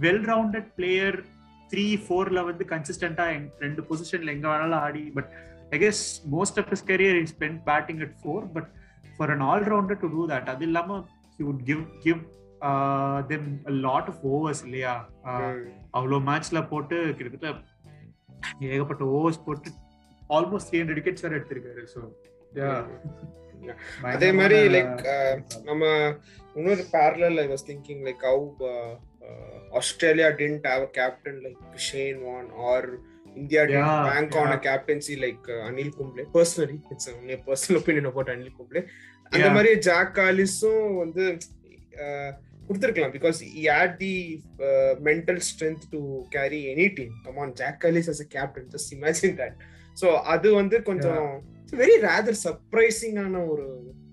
வெல் 0.00 0.22
ரவுண்டட் 0.24 0.66
பிளேயர் 0.76 1.24
த்ரீ 1.70 1.86
ஃபோர்ல 2.02 2.40
வந்து 2.46 2.64
கன்சிஸ்டன்டா 2.72 3.26
ரெண்டு 3.60 3.82
பொசிஷன்ல 3.88 4.34
எங்க 4.34 4.46
வேணாலும் 4.52 4.82
ஆடி 4.82 5.04
but 5.16 5.30
I 5.72 5.78
guess 5.78 6.02
most 6.34 6.58
of 6.62 6.70
his 6.72 6.86
career 6.90 7.18
is 7.22 7.34
spend 7.36 7.60
batting 7.68 8.02
at 8.06 8.16
four 8.20 8.44
but 8.56 8.68
for 9.16 9.32
an 9.34 9.44
all 9.48 9.66
rounder 9.72 10.00
to 10.02 10.10
do 10.14 10.24
that 10.32 10.50
அது 10.54 10.64
இல்லாம 10.68 10.98
he 11.38 11.44
would 11.48 11.62
give 11.66 11.82
give 12.04 12.20
them 13.30 13.48
lot 13.82 14.08
of 14.12 14.22
overs 14.30 14.62
இல்லையா? 14.66 14.94
Ah 15.26 15.58
அவ்வளோ 15.96 16.18
மேட்ச்ல 16.28 16.60
போட்டு 16.70 16.98
கிட்டத்தட்ட 17.12 17.50
ஏகப்பட்ட 18.70 19.04
ஓவர்ஸ் 19.16 19.44
போட்டு 19.44 19.70
ஆல்மோஸ்ட் 20.30 20.68
த்ரீ 20.68 20.78
ஹண்ட்ரட் 20.80 21.00
விக்கெட்ஸ் 21.00 21.24
வேற 21.26 21.34
எடுத்திருக்காரு 21.38 21.84
ஸோ 21.94 22.00
அதே 24.10 24.28
மாதிரி 24.32 24.58
லைக் 24.74 24.90
நம்ம 25.64 25.84
இன்னொரு 26.56 26.84
parallel 26.92 27.38
I 27.42 27.48
was 27.48 27.66
thinking 27.68 28.02
like 28.06 28.22
how 28.28 28.42
Australia 29.80 30.28
didn't 30.40 30.66
have 30.70 30.82
a 30.82 30.90
captain 30.98 31.38
like 31.44 31.60
Shane 31.88 32.18
Warne 32.28 32.48
or 32.70 32.88
India 33.36 33.62
Yeah, 33.68 33.90
bank 34.08 34.36
on 34.40 34.48
a 34.48 34.50
yeah. 34.50 34.64
Captaincy 34.66 35.14
like 35.24 35.46
Anil 35.66 35.92
Kumble 35.96 36.24
personally 36.36 36.78
it's 36.92 37.08
personal 37.48 37.78
opinion 37.80 38.08
about 38.12 38.32
Anil 38.34 38.54
Kumble 38.58 38.82
அந்த 39.32 39.42
Yeah. 39.42 39.54
மாதிரி 39.56 39.72
Jacques 39.88 40.12
காலிஸும் 40.18 40.90
வந்து 41.02 41.24
uh, 42.00 42.30
கொடுத்துருக்கலாம் 42.68 43.12
because 43.16 43.38
had 43.66 43.92
the 44.00 44.14
mental 45.08 45.42
strength 45.48 45.84
to 45.92 46.00
carry 46.30 46.60
any 46.72 46.86
team 46.96 47.12
come on 47.26 47.52
Jacques 47.60 47.78
Kallis 47.84 48.08
as 48.12 48.22
a 48.24 48.28
captain 48.34 48.66
just 48.72 48.90
imagine 48.96 49.36
that 49.42 49.56
so 49.96 50.08
அது 50.34 50.48
வந்து 50.60 50.78
கொஞ்சம் 50.88 51.28
very 51.72 51.96
rather 52.08 52.40
சர்ப்ரைசிங்கான 52.42 53.44
ஒரு 53.52 53.66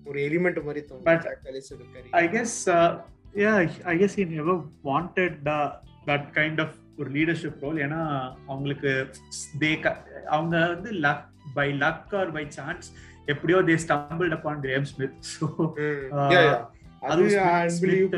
ஒரு 0.06 0.18
எலிமெண்ட் 0.28 0.60
மாதிரி 0.68 0.82
தோணும் 0.88 1.08
But 1.10 1.20
Jacques 1.26 1.42
காலிஸோட 1.46 2.06
I 2.20 2.24
guess 2.28 2.56
yeah 3.34 3.52
I 3.84 3.94
guess 3.98 4.18
in 4.18 4.32
ever 4.32 4.60
wanted 4.84 5.36
that 6.06 6.28
kind 6.34 6.60
of 6.60 6.74
ஒரு 6.98 7.10
leadership 7.10 7.62
role 7.62 7.78
ஏன்னா 7.78 8.00
அவங்களுக்கு 8.46 8.90
தே 9.58 9.70
அவங்க 10.26 10.54
வந்து 10.68 10.92
luck 10.92 11.24
by 11.54 11.68
luck 11.78 12.14
or 12.14 12.32
by 12.32 12.44
chance 12.50 12.88
எப்படியோ 13.26 13.58
they 13.62 13.76
stumble 13.84 14.30
upon 14.32 14.60
Graeme 14.60 14.82
Smith 14.82 15.18
so 15.32 15.46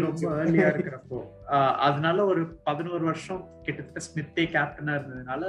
ரொம்ப 0.01 0.33
ஏர்லியா 0.35 0.67
இருக்கிறப்போ. 0.73 1.19
ஆஹ் 1.49 1.75
அதனால 1.87 2.27
ஒரு 2.27 2.43
பதினோரு 2.65 3.05
வருஷம் 3.05 3.43
கிட்டத்தட்ட 3.63 4.01
ஸ்மித்தே 4.01 4.45
கேப்டனா 4.53 4.93
இருந்ததுனால 4.97 5.43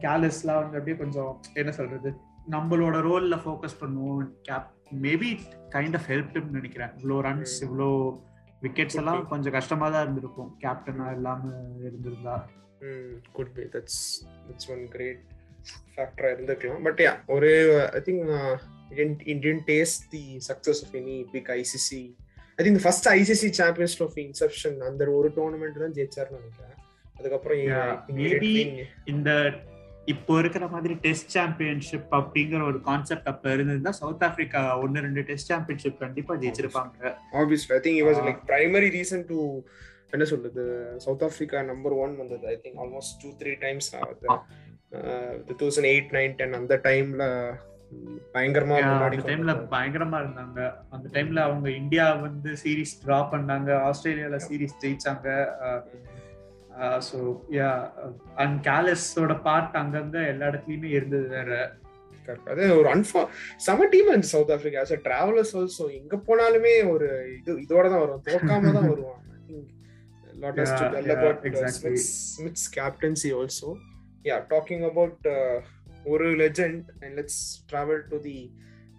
கேலஸ்லாம் 0.00 0.60
வந்து 0.62 0.78
அப்படியே 0.78 0.96
கொஞ்சம் 0.96 1.40
என்ன 1.54 1.72
சொல்றது 1.72 2.10
நம்மளோட 2.50 2.96
ரோல்ல 3.08 3.36
ஃபோக்கஸ் 3.44 3.80
பண்ணுவோம். 3.80 4.28
Cap 4.42 4.68
maybe 5.02 5.30
kind 5.70 5.94
of 5.94 6.08
help 6.08 6.50
நினைக்கிறேன். 6.50 6.92
இவ்வளோ 6.98 7.18
ரன்ஸ் 7.20 7.56
இவ்வளோ 7.60 7.88
விக்கெட்ஸ் 8.62 8.98
எல்லாம். 9.00 9.28
கொஞ்சம் 9.28 9.52
கஷ்டமா 9.52 9.86
தான் 9.90 10.02
இருந்திருக்கும். 10.02 10.50
கேப்டனா 10.62 11.06
இல்லாம 11.14 11.52
இருந்திருந்தா. 11.80 12.36
Good 13.32 13.52
be 13.54 13.62
that's 13.74 14.00
that's 14.48 14.68
one 14.74 14.84
great 14.94 15.22
ஃபேக்டரா 15.96 16.28
இருந்திருக்கலாம். 16.34 16.82
பட் 16.88 17.00
யா 17.06 17.12
ஒரு 17.36 17.50
I 17.92 18.00
think 18.06 19.28
Indian 19.34 19.62
taste 19.66 20.02
the 20.14 20.24
success 20.48 20.80
of 20.84 20.94
any 21.00 21.16
big 21.32 21.50
ICC 21.58 22.02
I 22.56 22.60
think 22.66 22.82
first 22.86 23.08
ICC 23.08 23.50
Champions 23.60 23.96
Trophy 23.98 24.22
inception 24.28 24.78
அந்த 24.88 25.10
ஒரு 25.18 25.28
டோர்னமெண்ட் 25.36 25.80
தான் 25.82 25.96
ஜெயிச்சாருன்னு 25.98 26.40
நினைக்கிறேன். 26.40 26.76
அதுக்கப்புறம். 27.18 27.58
இந்த 29.12 29.30
இப்போ 30.10 30.32
இருக்கிற 30.42 30.64
மாதிரி 30.72 30.94
டெஸ்ட் 31.04 31.32
சாம்பியன்ஷிப் 31.36 32.14
அப்படிங்கிற 32.18 32.60
ஒரு 32.70 32.78
கான்செப்ட் 32.88 33.28
அப்ப 33.32 33.52
இருந்திருந்தா 33.56 33.92
சவுத் 33.98 34.24
ஆப்பிரிக்கா 34.28 34.62
ஒன்னு 34.84 35.04
ரெண்டு 35.06 35.22
டெஸ்ட் 35.28 35.50
சாம்பியன்ஷிப் 35.52 36.00
கண்டிப்பா 36.04 36.34
ஜெயிச்சிருப்பாங்க. 36.42 37.12
Obviously 37.40 37.72
I 37.76 37.80
think 37.84 37.98
it 38.00 38.08
was. 38.08 38.22
Like 38.28 38.40
primary 38.50 38.88
reason 38.98 39.24
to 39.30 39.38
என்ன 40.14 40.24
சொல்றது 40.32 40.62
சவுத் 41.04 41.22
ஆப்பிரிக்கா 41.26 41.60
நம்பர் 41.72 41.94
ஒன் 42.04 42.16
வந்தது. 42.22 42.46
I 42.54 42.56
think 42.64 42.80
almost 42.84 43.14
two 43.22 43.30
three 43.42 43.52
times 43.66 43.90
two 45.46 45.54
thousand 45.62 45.90
eight 45.92 46.10
nine 46.18 46.34
ten 46.40 46.58
அந்த 46.60 46.80
டைம்ல 46.88 47.22
பயங்கரமா 48.34 48.76
அந்த 49.06 49.22
டைம்ல 49.30 49.54
பயங்கரமா 49.72 50.18
இருந்தாங்க. 50.24 50.60
அந்த 50.94 51.06
டைம்ல 51.16 51.40
அவங்க 51.48 51.68
இந்தியா 51.80 52.06
வந்து 52.26 52.50
சீரிஸ் 52.62 52.94
டிரா 53.04 53.18
பண்ணாங்க. 53.32 53.70
ஆஸ்திரேலியால 53.88 54.38
சீரிஸ் 54.48 54.78
ஜெயிச்சாங்க. 54.84 55.28
ஸோ 57.08 57.18
யா 57.58 57.70
அண்ட் 58.34 58.58
கேலஸோட 58.68 59.34
பார்ட் 59.42 59.78
அங்கங்க 59.82 60.18
எல்லா 60.32 60.48
இடத்துலயுமே 60.50 60.90
இருந்தது 60.98 61.28
வேற. 61.28 61.50
அது 62.52 62.64
ஒரு 62.78 62.88
அன்ஃபா 62.88 63.22
செம 63.66 63.86
டீம் 63.86 64.10
இருந்துச்சு 64.10 64.34
South 64.36 64.52
Africa 64.56 64.82
as 64.84 64.94
travellers 65.08 65.54
also 65.60 65.86
எங்க 66.00 66.16
போனாலுமே 66.28 66.74
ஒரு 66.94 67.08
இது 67.38 67.52
இதோட 67.64 67.84
தான் 67.88 68.02
வரும் 68.04 68.24
தோக்காம 68.28 68.72
தான் 68.78 68.90
வருவாங்க 68.92 69.20
uh, 70.42 70.90
captaincy 72.70 73.32
also. 73.32 73.78
Yeah, 74.24 74.40
talking 74.48 74.84
about 74.84 75.16
uh, 75.26 75.56
ஒரு 76.04 76.28
and 76.64 76.84
let's 77.16 77.38
travel 77.68 77.98
to 78.10 78.18
the 78.18 78.38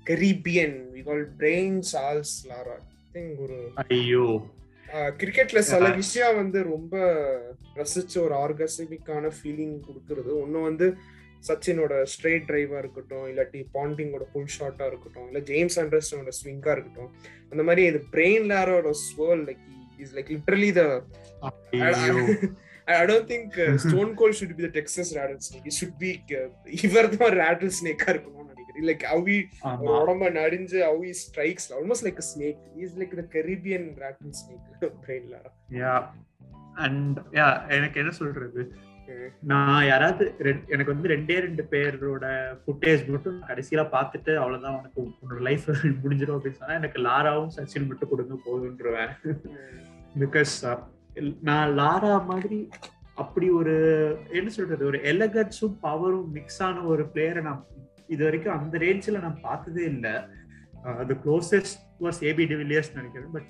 Caribbean. 0.05 0.73
We 0.93 1.01
call 1.03 1.23
Brain 1.37 1.81
Charles 1.81 2.31
Lara. 2.45 2.77
I 2.77 3.13
think 3.13 3.31
ஒரு 3.39 3.57
ஐயோ 3.87 4.25
கிரிக்கெட்ல 4.93 5.59
சில. 5.59 5.89
விஷயம் 5.95 6.35
வந்து 6.35 6.63
ரொம்ப 6.63 6.95
ரசிச்ச 7.75 8.13
ஒரு 8.21 8.35
ஆர்கஸ்மிக்கான 8.35 9.31
ஃபீலிங் 9.37 9.77
கொடுக்கறது 9.87 10.31
ஒண்ணு 10.43 10.61
வந்து 10.61 10.87
சச்சினோட 11.47 11.93
ஸ்ட்ரெயிட் 12.03 12.47
டிரைவா 12.49 12.77
இருக்கட்டும் 12.77 13.25
இல்லாட்டி 13.27 13.61
பாண்டிங்கோட 13.73 14.25
புல் 14.33 14.53
ஷாட்டா 14.59 14.85
இருக்கட்டும் 14.85 15.27
இல்ல 15.27 15.39
ஜேம்ஸ் 15.39 15.79
ஆண்டர்சனோட 15.79 16.33
ஸ்விங்கா 16.41 16.71
இருக்கட்டும் 16.71 17.11
அந்த 17.49 17.63
மாதிரி 17.63 17.85
இது 17.85 18.01
Brian 18.11 18.45
லேரோட 18.51 18.91
swirl 19.07 19.43
like 19.45 19.63
is 19.97 20.15
like 20.15 20.31
literally 20.31 20.71
the 20.71 20.83
don't 23.07 23.27
think 23.27 23.57
uh, 23.57 23.77
Stone 23.77 24.15
Cold 24.15 24.35
should 24.35 24.57
be 24.57 24.63
the 24.63 24.69
Texas 24.69 25.15
rattlesnake. 25.15 25.65
It 25.65 25.73
should 25.73 25.97
be 25.99 26.23
uh, 26.31 26.47
இவர் 26.83 27.09
தான் 27.15 27.69
snake 27.69 28.05
இருக்கணும்னு 28.07 28.52
நினைக்கிறேன் 28.52 28.52
லைக் 28.81 29.03
ஆமா 29.63 29.79
ஒரு 29.81 29.97
உடம்ப 30.01 30.29
நடிஞ்சு 30.31 30.79
almost 31.77 32.03
like 32.03 32.17
a 32.17 32.21
snake. 32.21 32.61
He 32.75 32.83
is 32.83 32.93
like 32.97 33.13
the 33.15 33.27
Caribbean 33.35 33.83
rattlesnake. 33.95 34.65
Brain 35.05 35.25
lara. 35.33 35.51
Yeah 35.81 35.93
and 36.77 37.19
yeah 37.31 37.47
எனக்கு 37.69 37.99
என்ன 37.99 38.11
சொல்றது 38.11 38.61
நான் 39.41 39.85
யாராவது 39.85 40.25
எனக்கு 40.67 40.93
வந்து 40.93 41.09
ரெண்டே 41.09 41.37
ரெண்டு 41.39 41.63
பேரோட 41.71 42.25
ஃபுட்டேஜ் 42.61 43.03
மட்டும் 43.09 43.39
கடைசியில 43.41 43.81
பார்த்துட்டு 43.91 44.31
அவ்வளவுதான் 44.35 44.77
உனக்கு 44.79 44.99
உன்னோட 45.01 45.41
லைஃப் 45.41 45.67
முடிஞ்சிடும் 46.03 46.37
அப்படின்னு 46.37 46.59
சொன்னா 46.59 46.79
எனக்கு 46.81 47.01
லாராவும் 47.01 47.53
சச்சின் 47.57 47.87
மட்டும் 47.87 48.11
கொடுங்க 48.13 48.37
போதுன்றவேன் 48.47 49.13
பிகாஸ் 50.15 50.55
நான் 51.47 51.73
லாரா 51.79 52.13
மாதிரி 52.25 52.59
அப்படி 53.15 53.47
ஒரு 53.49 53.73
என்ன 54.31 54.49
சொல்றது 54.49 54.83
ஒரு 54.85 54.99
எலகன்ஸும் 55.03 55.75
பவரும் 55.81 56.31
மிக்ஸ் 56.31 56.61
ஆன 56.67 56.83
ஒரு 56.83 57.03
பிளேயரை 57.13 57.41
நான் 57.41 57.61
இது 58.13 58.23
வரைக்கும் 58.27 58.55
அந்த 58.59 58.77
ரேஞ்சில் 58.85 59.23
நான் 59.25 59.39
பார்த்ததே 59.47 59.85
இல்லை 59.93 60.13
அது 61.01 61.15
closest 61.25 61.79
was 62.05 62.19
AB 62.31 62.45
de Villiers 62.51 62.91
நினைக்கிறேன் 62.99 63.33
but 63.37 63.49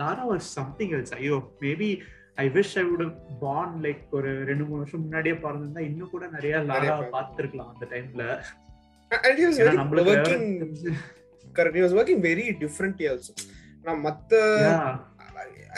Lara 0.00 0.24
was 0.32 0.48
something 0.58 0.94
else 0.98 1.14
ஐயோ 1.18 1.36
maybe 1.64 1.90
I 2.44 2.46
wish 2.56 2.74
I 2.80 2.84
would 2.90 3.04
born 3.44 3.76
like 3.86 4.02
ஒரு 4.18 4.30
ரெண்டு 4.50 4.64
மூணு 4.68 4.80
வருஷம் 4.82 5.02
முன்னாடியே 5.06 5.36
பிறந்திருந்தா 5.44 5.82
இன்னும் 5.90 6.12
கூட 6.14 6.24
நிறைய 6.36 6.56
லாரா 6.70 6.96
பார்த்திருக்கலாம். 7.16 7.70
அந்த 7.74 7.86
டைம்ல. 7.94 8.24
He 11.76 11.82
was 11.86 11.94
working 11.98 12.18
very 12.28 12.44
differently 12.62 13.06
also. 13.12 13.32
நான் 13.86 14.00
மத்த. 14.06 14.32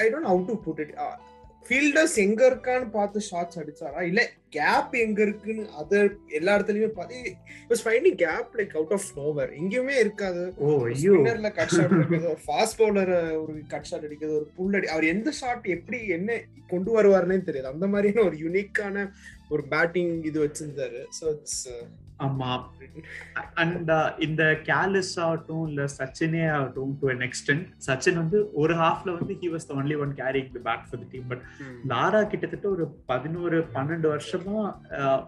I 0.03 0.07
don't 0.13 0.29
how 0.31 0.43
to 0.51 0.55
put 0.67 0.81
it 0.85 0.93
fielders 1.67 2.15
எங்க 2.23 2.41
இருக்கான்னு 2.51 2.87
பார்த்து 2.97 3.19
ஷாட்ஸ் 3.31 3.59
அடிச்சாரா? 3.61 4.01
இல்ல 4.11 4.21
கேப் 4.57 4.95
எங்க 5.03 5.21
இருக்குன்னு 5.27 5.65
அது 5.81 5.99
எல்லா 6.39 6.55
இடத்துலயுமே 6.57 6.91
பார்த்து 6.99 7.35
was 7.71 7.83
finding 7.85 8.19
gap 8.25 8.57
like 8.59 8.75
out 8.79 8.95
of 8.97 9.07
nowhere 9.19 9.53
எங்கேயுமே 9.61 9.95
இருக்காது. 10.05 10.43
ஸ்பின்னர்ல 11.03 11.51
கட் 11.59 11.75
ஷாட் 11.77 11.95
அடிக்கிறது 11.97 12.33
ஒரு 12.35 12.43
ஃபாஸ்ட் 12.47 12.79
பவுலர் 12.81 13.13
ஒரு 13.43 13.55
கட் 13.75 13.89
ஷாட் 13.91 14.07
அடிக்கிறது 14.09 14.39
ஒரு 14.41 14.49
புல் 14.59 14.77
அடி 14.79 14.91
அவர் 14.95 15.07
எந்த 15.15 15.33
ஷாட் 15.41 15.67
எப்படி 15.77 16.01
என்ன 16.19 16.39
கொண்டு 16.73 16.91
வருவாருன்னே 16.99 17.39
தெரியாது. 17.49 17.73
அந்த 17.75 17.87
மாதிரியான 17.95 18.25
ஒரு 18.29 18.39
யூனிக்கான 18.45 19.07
ஒரு 19.55 19.65
பேட்டிங் 19.73 20.15
இது 20.31 20.39
வச்சிருந்தாரு. 20.47 21.03
ஸோ 21.19 21.25
இட்ஸ் 21.35 21.63
ஆமா. 22.19 22.51
அண்ட் 23.55 23.91
இந்த 24.19 24.43
கேலிஸ் 24.63 25.21
ஆகட்டும் 25.21 25.67
இல்ல 25.67 25.85
சச்சினே 25.99 26.53
ஆகட்டும் 26.53 26.99
டு 27.01 27.09
அன் 27.09 27.19
எக்ஸ்டென்ட் 27.19 27.67
சச்சின் 27.87 28.15
வந்து 28.15 28.53
ஒரு 28.53 28.75
ஹாஃப்ல 28.75 29.19
வந்து 29.19 29.35
he 29.35 29.53
was 29.53 29.67
the 29.69 29.75
only 29.75 29.99
one 29.99 30.15
carrying 30.15 30.53
the 30.53 30.59
bat 30.59 30.85
for 30.89 30.99
the 30.99 31.07
team 31.11 31.27
but 31.27 31.43
Lara 31.89 32.27
கிட்டத்தட்ட 32.27 32.69
ஒரு 32.69 32.99
பதினோரு 33.07 33.67
பன்னெண்டு 33.75 34.09
வருஷமா 34.09 34.57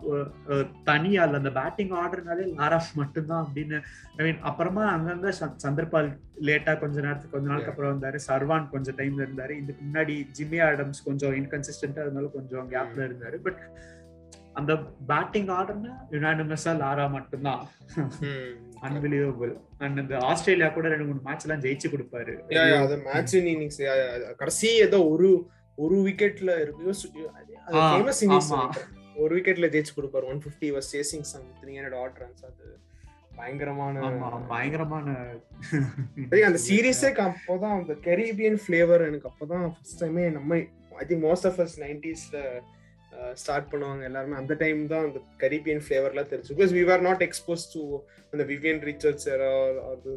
ஒரு- 0.03 0.31
ஒரு 0.45 0.67
தனியால் 0.85 1.33
அந்த 1.33 1.51
பேட்டிங் 1.53 1.91
ஆர்டர்னாலே 1.91 2.55
லாரா 2.57 2.81
மட்டும்தான் 2.95 3.47
அப்படின்னு 3.47 3.81
ஐ 4.17 4.25
மீன் 4.25 4.41
அப்புறமா 4.41 4.97
அங்கங்க 4.97 5.33
சந்தர்பால் 5.57 6.11
லேட்டா 6.41 6.79
கொஞ்ச 6.79 7.01
நேரத்துக்கு 7.01 7.31
கொஞ்ச 7.31 7.49
நாளுக்கு 7.49 7.71
அப்புறம் 7.71 8.01
வந்தாரு. 8.01 8.19
சர்வான் 8.29 8.71
கொஞ்சம் 8.71 8.97
டைம்ல 8.97 9.27
இருந்தாரு. 9.27 9.51
இதுக்கு 9.51 9.85
முன்னாடி 9.85 10.27
ஜிம்மி 10.39 10.61
ஆடம்ஸ் 10.63 11.05
கொஞ்சம் 11.05 11.33
இன்கன்சிஸ்டன்டா 11.33 12.01
இருந்தாலும் 12.01 12.33
கொஞ்சம் 12.33 12.71
கேப்ல 12.71 13.01
இருந்தாரு. 13.01 13.37
பட் 13.37 13.61
அந்த 14.59 14.73
பேட்டிங் 15.11 15.51
ஆர்டர்னா 15.57 15.93
யுனானிமஸா 16.15 16.73
லாரா 16.83 17.07
மட்டும்தான். 17.17 17.63
அன்பிலியபிள் 18.87 19.53
அண்ட் 19.85 19.99
இந்த 20.03 20.15
ஆஸ்திரேலியா 20.31 20.69
கூட 20.77 20.87
ரெண்டு 20.93 21.07
மூணு 21.09 21.21
மேட்ச் 21.27 21.45
எல்லாம் 21.47 21.63
ஜெயிச்சு 21.65 21.91
கொடுப்பாரு. 21.95 22.35
அது 22.85 22.97
மேட்ச் 23.09 23.35
இன்னிங்ஸ் 23.41 23.81
கடைசி 24.43 24.71
ஏதோ 24.87 25.01
ஒரு 25.15 25.31
ஒரு 25.85 25.97
விக்கெட்ல 26.09 26.51
இருக்கு. 26.65 26.83
ஒரு 29.25 29.33
விக்கெட்ல 29.37 29.67
ஜெயிச்சு 29.75 29.95
கொடுப்பாரு. 29.99 30.25
One 30.33 30.43
fifty 30.45 30.71
was 30.77 30.89
chasing 30.95 31.27
some 31.33 31.47
three 31.61 31.73
hundred 31.79 31.99
odd 32.03 32.19
runs 32.23 32.45
அது 32.51 32.67
பயங்கரமான 33.39 33.95
பயங்கரமான 34.53 35.17
அந்த 36.49 36.61
சீரீஸே 36.69 37.11
அப்போதான் 37.25 37.77
அந்த 37.81 37.95
கரீபியன் 38.09 38.59
ஃபிளேவர் 38.65 39.07
எனக்கு 39.09 39.31
அப்போதான் 39.31 39.65
ஃபர்ஸ்ட் 39.75 40.01
டைமே 40.03 40.25
நம்ம 40.37 40.59
I 41.03 41.05
think 41.11 41.25
most 41.29 41.47
of 41.51 41.61
us 41.65 41.77
நைன்டிஸ்ல 41.85 42.39
start 43.43 43.71
பண்ணுவாங்க 43.73 44.03
எல்லாருமே. 44.09 44.37
அந்த 44.43 44.55
டைம் 44.63 44.81
தான் 44.93 45.07
அந்த 45.09 45.21
கரீபியன் 45.43 45.83
ஃபிளேவர்லாம் 45.87 46.31
தெரிஞ்சு 46.33 46.57
because 46.59 46.75
we 46.77 46.83
are 46.97 47.07
not 47.09 47.25
expose 47.29 47.65
to 47.75 47.83
அந்த 48.33 48.45
விவியன் 48.53 48.83
ரிச்சர்ட்ஸ் 48.91 49.29
ஏரா 49.35 49.51
அது. 49.93 50.13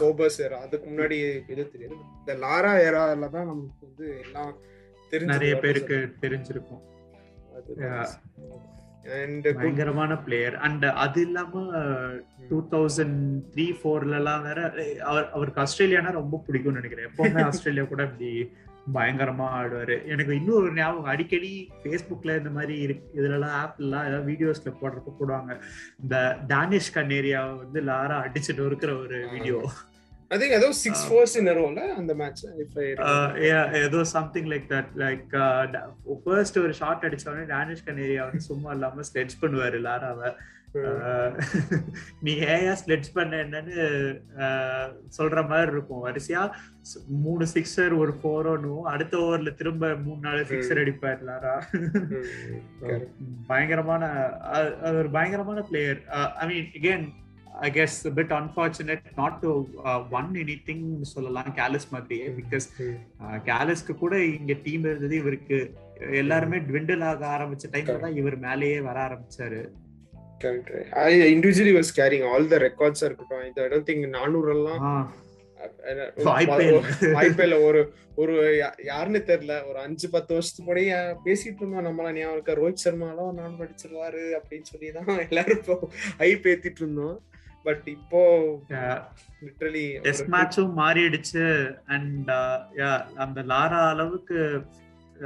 சோபர்ஸ் 0.00 0.40
ஏரா 0.46 0.58
அதுக்கு 0.66 0.86
முன்னாடி 0.92 1.18
இது 1.52 1.64
தெரியாது. 1.74 1.98
இந்த 2.20 2.34
லாரா 2.44 2.72
ஏரால 2.86 3.30
தான் 3.36 3.50
நமக்கு 3.52 3.86
வந்து 3.88 4.06
எல்லாம் 4.24 4.52
தெரிஞ்சு 5.12 5.34
நிறைய 5.36 5.54
பேருக்கு 5.66 5.98
தெரிஞ்சிருக்கும். 6.24 6.84
பயங்கரமான 9.60 10.12
பிளேயர் 10.24 10.56
அண்ட் 10.66 10.84
அது 11.04 11.20
இல்லாம 11.26 11.62
டூ 12.50 12.58
தௌசண்ட் 12.72 13.18
த்ரீ 13.52 13.66
ஃபோர்ல 13.78 14.18
எல்லாம் 14.20 14.42
வேற 14.48 14.60
அவர் 15.10 15.26
அவருக்கு 15.36 15.62
ஆஸ்திரேலியானா 15.64 16.10
ரொம்ப 16.18 16.40
பிடிக்கும்னு 16.46 16.80
நினைக்கிறேன். 16.80 17.08
எப்பவுமே 17.10 17.44
ஆஸ்திரேலியா 17.50 17.84
கூட 17.92 18.02
இப்படி 18.08 18.30
பயங்கரமா 18.94 19.46
ஆடுவாரு. 19.58 20.06
எனக்கு 20.06 20.36
இன்னும் 20.36 20.54
ஒரு 20.54 20.72
ஞாபகம் 20.72 21.04
அடிக்கடி 21.04 21.68
ஃபேஸ்புக்ல 21.82 22.38
இந்த 22.38 22.50
மாதிரி 22.50 22.78
இருக்கு. 22.78 23.20
இதுல 23.20 23.32
எல்லாம் 23.32 23.56
ஆப்லாம் 23.62 24.06
ஏதாவது 24.08 24.28
வீடியோஸ்ல 24.32 24.72
போடுறப்ப 24.82 25.14
போடுவாங்க. 25.20 25.60
இந்த 26.02 26.36
டானிஷ் 26.48 26.94
கண்ணேரியா 26.94 27.56
வந்து 27.56 27.82
லாரா 27.82 28.18
அடிச்சுட்டு 28.26 28.66
இருக்கிற 28.66 28.96
ஒரு 28.96 29.28
வீடியோ 29.32 29.70
ஐ 30.30 30.38
திங்க் 30.38 30.56
ஏதோ 30.56 30.68
சிக்ஸ் 30.80 31.04
ஃபோர்ஸ் 31.06 31.34
இன் 31.38 31.50
ரோல 31.54 31.82
அந்த 31.96 32.12
மேட்ச் 32.16 32.42
ஏதோ 33.80 34.00
something 34.10 34.50
like 34.50 34.68
that 34.72 34.92
like 35.02 35.32
first 36.24 36.58
ஒரு 36.58 36.74
ஷாட் 36.80 37.06
அடிச்ச 37.06 37.26
உடனே 37.28 37.46
டானிஷ் 37.52 37.86
கனேரியா 37.86 38.24
வந்து 38.24 38.46
சும்மா 38.46 38.70
இல்லாம 38.72 39.06
ஸ்லெட்ச் 39.08 39.40
பண்ணுவாரு 39.42 39.80
லாராவை 39.84 40.30
அஹ், 40.78 41.36
நீ 42.24 42.32
ஏயா 42.48 42.72
ஸ்லெட்ச் 42.80 43.08
பண்ண 43.14 43.36
என்னன்னு 43.36 43.76
அஹ், 44.40 44.88
சொல்ற 45.16 45.42
மாதிரி 45.46 45.72
இருக்கும். 45.72 46.02
வரிசையா 46.04 46.42
மூணு 47.22 47.44
சிக்ஸர் 47.54 47.94
ஒரு 47.98 48.12
ஃபோரோனும் 48.18 48.82
அடுத்த 48.84 49.16
ஓவர்ல 49.18 49.52
திரும்ப 49.54 49.92
மூணு 50.02 50.20
நாலு 50.20 50.42
சிக்ஸர் 50.44 50.80
அடிப்பார் 50.82 51.24
லாரா. 51.28 51.54
பயங்கரமான 53.48 54.02
ஒரு 54.92 55.08
பயங்கரமான 55.10 55.62
player 55.62 56.02
I 56.36 56.46
mean 56.48 56.68
again 56.74 57.02
I 57.66 57.68
guess 57.70 57.96
bit 58.16 58.32
unfortunate 58.38 59.06
not 59.16 59.38
to 59.40 59.50
won 60.18 60.28
anything 60.68 60.84
சொல்லலாம் 61.12 61.50
கேலஸ் 61.56 61.88
மாதிரியே 61.90 62.26
பிகாஸ் 62.38 62.66
கேலஸ்க்கு 63.48 63.94
கூட 64.02 64.14
இங்க 64.24 64.54
டீம் 64.66 64.84
இருந்தது 64.88 65.16
இவருக்கு. 65.16 65.58
எல்லாருமே 66.20 66.58
ட்விண்டில் 66.68 67.04
ஆக 67.10 67.26
ஆரம்பிச்ச 67.36 67.66
டைம்ல 67.74 67.98
தான் 68.04 68.18
இவர் 68.22 68.38
மேலேயே 68.46 68.80
வர 68.88 68.98
ஆரம்பிச்சாரு. 69.06 69.60
I 71.06 71.14
individually 71.34 71.72
was 71.78 71.94
carrying 72.00 72.26
all 72.32 72.50
the 72.52 72.58
records 72.66 73.04
இருக்கட்டும். 73.08 73.46
இந்த 73.48 73.62
ஐ 73.64 73.68
டோன்ட் 73.70 73.88
திங்க் 73.90 74.08
நானூறு 74.18 74.50
எல்லாம் 74.56 74.84
வாய்ப்பே 76.26 77.44
இல்ல. 77.46 77.56
ஒரு 77.68 77.80
ஒரு 78.22 78.34
யாருன்னு 78.84 79.20
தெரியல. 79.26 79.54
ஒரு 79.70 79.78
அஞ்சு 79.86 80.06
பத்து 80.14 80.32
வருஷத்துக்கு 80.34 80.68
முன்னாடி 80.68 80.84
பேசிட்டு 81.26 81.60
இருந்தோம். 81.60 81.86
நம்மள 81.88 82.12
ஞாபகம் 82.18 82.36
இருக்கா? 82.36 82.54
ரோஹித் 82.60 82.84
சர்மாலாம் 82.84 83.32
நான் 83.40 83.58
படிச்சிருவாரு 83.60 84.22
அப்படின்னு 84.38 84.70
சொல்லி 84.72 84.90
தான் 84.96 85.08
எல்லாரும் 85.26 85.84
ஐப் 86.28 86.46
ஏத்திட்டு 86.52 86.82
இருந்தோம். 86.84 87.16
பட் 87.66 87.86
இப்போ 87.94 88.20
லிட்டரலி 89.44 89.86
டெஸ்ட் 90.06 90.30
மேட்சும் 90.34 90.74
மாறிடுச்சு 90.80 91.46
அண்ட் 91.94 92.30
அந்த 93.24 93.38
லாரா 93.52 93.80
அளவுக்கு 93.94 94.38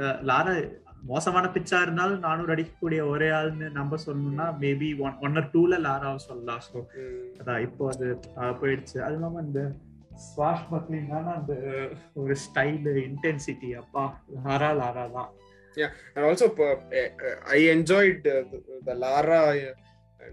uh, 0.03 0.15
லாரா 0.29 0.53
மோசமான 1.11 1.45
பிச்சா 1.55 1.77
இருந்தாலும் 1.85 2.25
நானூறு 2.25 2.53
அடிக்கக்கூடிய 2.53 2.99
ஒரே 3.13 3.29
ஆள்னு 3.39 3.67
நம்ம 3.79 3.97
சொல்லணும்னா 4.05 4.45
மேபி 4.63 4.89
ஒன் 5.05 5.17
ஒன் 5.25 5.37
ஆர் 5.39 5.49
டூல 5.55 5.79
லாராவை 5.87 6.19
சொல்லலாம். 6.27 6.61
ஸோ 6.67 6.77
அதான் 7.39 7.63
இப்போ 7.67 7.89
அது 7.93 8.07
uh, 8.41 8.53
போயிடுச்சு. 8.61 8.97
அது 9.07 9.17
இல்லாம 9.19 9.41
இந்த 9.47 9.63
ஸ்வாஷ் 10.27 10.67
பக்லிங்கான 10.73 11.33
அந்த 11.39 11.53
ஒரு 12.23 12.35
ஸ்டைல் 12.45 12.89
இன்டென்சிட்டி 13.07 13.71
அப்பா 13.83 14.05
லாரா 14.45 14.71
லாரா 14.81 15.05
தான். 15.17 15.31
And 16.15 16.25
also 16.25 16.45
uh, 16.47 16.75
uh, 16.93 17.35
I 17.47 17.69
enjoyed 17.69 18.25
uh, 18.27 18.43
the, 18.51 18.59
the 18.85 18.95
Lara 18.95 19.39
uh, 19.49 19.73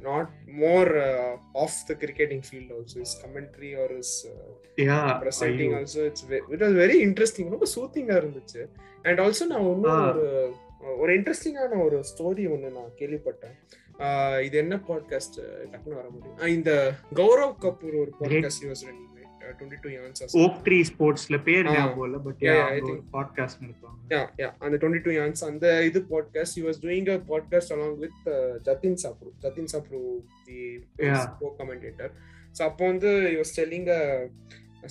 not 0.02 0.26
more 0.60 0.88
uh, 0.88 1.36
off 1.54 1.88
the 1.88 1.94
cricketing 1.94 2.42
field 2.52 2.72
also. 2.72 2.98
His 2.98 3.24
commentary 3.24 3.74
or 3.74 3.90
his 3.90 4.26
uh, 4.26 4.80
yeah 4.80 5.20
presenting 5.20 5.72
also 5.74 6.12
it's 6.12 6.30
ve- 6.30 6.52
it 6.52 6.60
was 6.60 6.72
very 6.72 6.98
interesting. 7.00 7.48
ரொம்ப 7.48 7.66
சூத்திங்கா 7.76 8.20
இருந்துச்சு. 8.20 8.66
And 9.02 9.18
also 9.18 9.46
நான் 9.46 9.60
இன்னும் 9.60 9.84
ஆ. 9.84 10.08
ஒரு 10.08 10.52
ஒரு 10.98 11.20
இன்ட்ரெஸ்டிங்கான 11.20 11.84
ஒரு 11.84 12.04
story 12.16 12.50
ஒன்று 12.50 12.70
நான் 12.70 12.92
கேள்விப்பட்டேன். 12.96 14.42
இது 14.42 14.58
என்ன 14.58 14.76
பாட்காஸ்ட் 14.76 15.38
டக்குன்னு 15.38 15.94
வர 15.94 16.08
முடியும். 16.08 16.56
இந்த 16.56 16.92
கௌரவ் 17.14 17.64
கபூர் 17.64 18.00
ஒரு 18.00 18.12
podcast 18.20 18.64
use 18.64 18.84
running 18.84 19.09
twenty 19.58 19.78
two 19.82 19.88
years 19.88 20.36
Oak 20.42 20.58
Tree 20.64 20.78
ஸ்போர்ட்ஸ்ல 20.82 21.42
பேர். 21.42 21.64
ஞாபகம் 21.70 22.04
இல்ல 22.04 22.18
பட் 22.18 22.42
I 22.44 22.80
think- 22.80 23.02
பாட்காஸ்ட் 23.12 23.62
நடத்துவாங்க 23.62 24.00
யா 24.08 24.22
யா 24.38 24.54
அந்த 24.58 24.76
டுவெண்ட்டி 24.76 25.02
டூ 25.02 25.10
இயர்ஸ் 25.10 25.44
அந்த 25.44 25.84
இது 25.84 26.06
podcast 26.10 26.58
was 26.60 26.80
doing 26.82 27.10
a 27.10 27.18
podcast 27.28 27.72
along 27.72 27.96
with 27.96 28.20
Jatin 28.62 28.98
Sapru 29.02 29.30
Jatin 29.42 29.70
Sapru 29.72 30.00
the 30.44 30.58
Yeah. 30.98 31.36
Co 31.38 31.54
commentator 31.58 32.12
so 32.58 32.62
அப்போ 32.62 32.86
வந்து 32.86 33.32
you 33.32 33.38
was 33.38 33.54
telling 33.56 33.88
a 33.88 34.02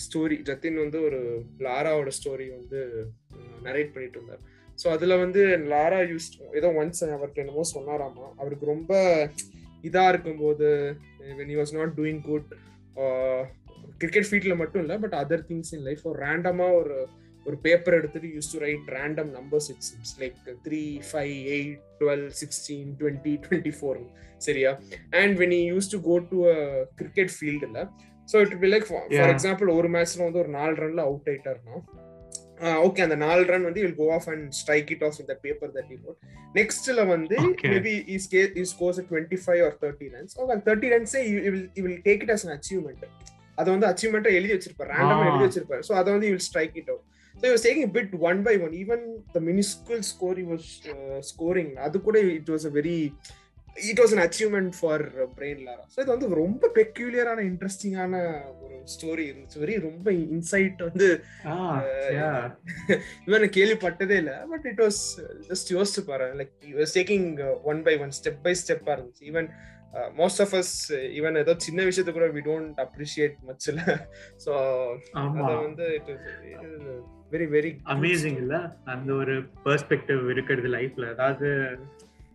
story 0.06 0.38
Jatin 0.44 0.75
வந்து 0.75 1.01
ஒரு 1.01 1.20
லாராவோட 1.60 2.12
ஸ்டோரி 2.20 2.50
வந்து 2.58 2.80
நரேட் 3.63 3.94
பண்ணிட்டு 3.94 4.18
இருந்தார். 4.20 4.42
ஸோ 4.84 4.88
அதுல 4.88 5.16
வந்து 5.16 5.46
லாரா 5.72 6.00
யூஸ் 6.12 6.28
ஏதோ 6.54 6.68
ஒன்ஸ் 6.72 7.12
அவருக்கு 7.13 7.42
என்னமோ 7.42 7.62
சொன்னாராமா. 7.75 8.25
அவருக்கு 8.38 8.66
ரொம்ப 8.66 8.94
இதா 9.84 10.08
இருக்கும்போது 10.10 10.68
when 11.38 11.48
you 11.48 11.62
was 11.62 11.78
not 11.78 11.94
doing 11.98 12.22
good 12.22 12.50
cricket 14.01 14.27
ஃபீல்ட்ல 14.29 14.56
மட்டும் 14.58 14.84
இல்லை 14.84 14.98
but 15.03 15.15
other 15.22 15.44
things 15.50 15.72
in 15.75 15.86
life 15.88 16.03
ஒரு 16.10 16.18
ரேண்டமா 16.25 16.68
ஒரு 16.79 16.98
ஒரு 17.46 17.58
பேப்பர் 17.65 17.98
எடுத்துட்டு 17.98 18.29
use 18.36 18.51
to 18.53 18.60
write 18.63 18.89
random 18.96 19.29
numbers 19.38 19.70
it's 19.74 19.91
like 20.22 20.36
three 20.65 20.82
five 21.10 21.34
eight 21.53 21.72
twelve 22.01 22.25
sixteen 22.41 22.89
twenty 23.00 23.34
twenty 23.46 23.74
four 23.77 24.00
சரியா? 24.39 24.72
And 25.20 25.34
when 25.39 25.56
you 25.56 25.63
use 25.72 25.89
to 25.94 26.00
go 26.03 26.15
to 26.29 26.38
cricket 27.00 27.34
ஃபீல்டில் 27.38 27.79
so 28.27 28.38
it 28.46 28.53
be 28.62 28.70
like 28.74 28.86
for. 28.89 29.06
Example 29.32 29.70
ஒரு 29.77 29.89
மேட்ச்ல 29.96 30.22
வந்து 30.25 30.41
ஒரு 30.44 30.51
நாலு 30.58 30.75
ரன்ல 30.82 31.03
அவுட் 31.10 31.29
ஆயிட்டாருன்னா 31.32 31.77
ஓகே 32.86 33.01
அந்த 33.03 33.18
நாலு 33.20 33.41
run 33.50 33.65
வந்து 33.68 33.82
will 33.84 33.98
go 33.98 34.08
off 34.15 34.27
and 34.32 34.46
strike 34.58 34.89
it 34.96 35.03
off 35.08 35.20
இந்த 35.22 35.36
பேப்பர் 35.44 35.74
தட் 35.75 35.91
யூ 35.94 36.13
நெக்ஸ்ட்ல 36.56 37.01
வந்து. 37.08 37.36
Maybe 37.74 37.94
is 38.15 38.27
K 38.27 38.41
is 38.63 38.74
goes 38.79 39.00
twenty 39.09 39.40
five 39.44 39.62
or 39.68 39.75
thirty 39.83 40.07
runs 40.16 40.33
அந்த 40.46 40.57
thirty 40.68 40.90
ரன்ஸே 40.94 41.22
will 41.77 42.00
take 42.07 42.24
it 42.25 42.33
as 42.35 42.46
an 42.48 42.55
achievement 42.57 43.05
அதை 43.59 43.69
வந்து 43.75 43.89
அச்சீவ்மெண்ட்டை 43.91 44.33
எழுதி 44.39 44.53
வச்சிருப்பார். 44.55 44.91
ரேண்டமா. 44.93 45.25
எழுதி 45.31 45.45
வச்சிருப்பார். 45.48 45.83
ஸோ 45.89 45.93
அதை 46.01 46.09
வந்து 46.15 46.29
will 46.31 46.48
strike 46.50 46.77
it 46.81 46.91
out 46.93 47.05
so 47.35 47.45
use 47.51 47.65
taking 47.67 47.91
bit 47.98 48.15
one 48.29 48.39
by 48.48 48.55
one 48.65 48.74
even 48.83 49.03
the 49.35 49.41
minuscule 49.50 50.01
score 50.13 50.39
you 50.41 50.48
was 50.53 50.69
scoring 51.31 51.74
அது 51.87 52.01
கூட 52.07 52.17
it 52.39 52.51
was 52.53 52.67
a 52.69 52.74
very 52.79 52.98
it 53.89 54.00
was 54.01 54.13
an 54.15 54.24
achievement 54.25 54.72
for 54.77 55.03
Brian 55.37 55.61
Lara 55.67 55.83
so 55.93 55.98
இது 56.03 56.11
வந்து 56.13 56.29
ரொம்ப 56.41 56.69
பெக்யூலியரான 56.77 57.43
இன்ட்ரெஸ்டிங்கான 57.51 58.13
ஒரு 58.63 58.75
story 58.93 59.24
இருந்துச்சு. 59.29 59.61
Very 59.63 59.75
ரொம்ப 59.87 60.07
inside 60.35 60.79
வந்து 60.87 61.07
யா 62.19 62.29
இவன் 63.27 63.45
கேள்விப்பட்டதே 63.57 64.17
இல்லை. 64.24 64.37
பட் 64.51 64.65
இட் 64.72 64.81
வாஸ் 64.85 65.01
ஜஸ்ட் 65.50 65.69
யோசிச்சு 65.77 66.03
பாரு 66.09 66.27
like 66.41 66.53
was 66.81 66.95
taking 67.00 67.27
one 67.72 67.81
by 67.87 67.95
one 68.05 68.13
step 68.19 68.41
by 68.48 68.53
ஸ்டெப்பா 68.63 68.93
இருந்துச்சு. 68.98 69.24
Even 69.31 69.50
most 70.18 70.42
of 70.42 70.56
us 70.56 70.74
even 71.18 71.38
ஏதோ 71.38 71.54
சின்ன 71.60 71.84
விஷயத்தை 71.84 72.14
கூட 72.14 72.28
வி 72.36 72.42
டோன்ட் 72.46 72.80
அப்ரிஷியேட் 72.86 73.38
மச் 73.44 73.68
இல்ல. 73.68 73.82
ஆமா. 75.22 75.46
அதை 75.46 75.56
வந்து 75.64 75.88
இட் 75.98 76.12
வெரி 77.32 77.48
வெரி 77.56 77.72
அமேசிங் 77.94 78.40
இல்ல. 78.44 78.56
அந்த 78.86 79.10
ஒரு 79.14 79.36
பெர்ஸ்பெக்டிவ் 79.66 80.24
இருக்கிறது 80.30 80.70
லைஃப்ல 80.70 81.10
அதாவது 81.10 81.50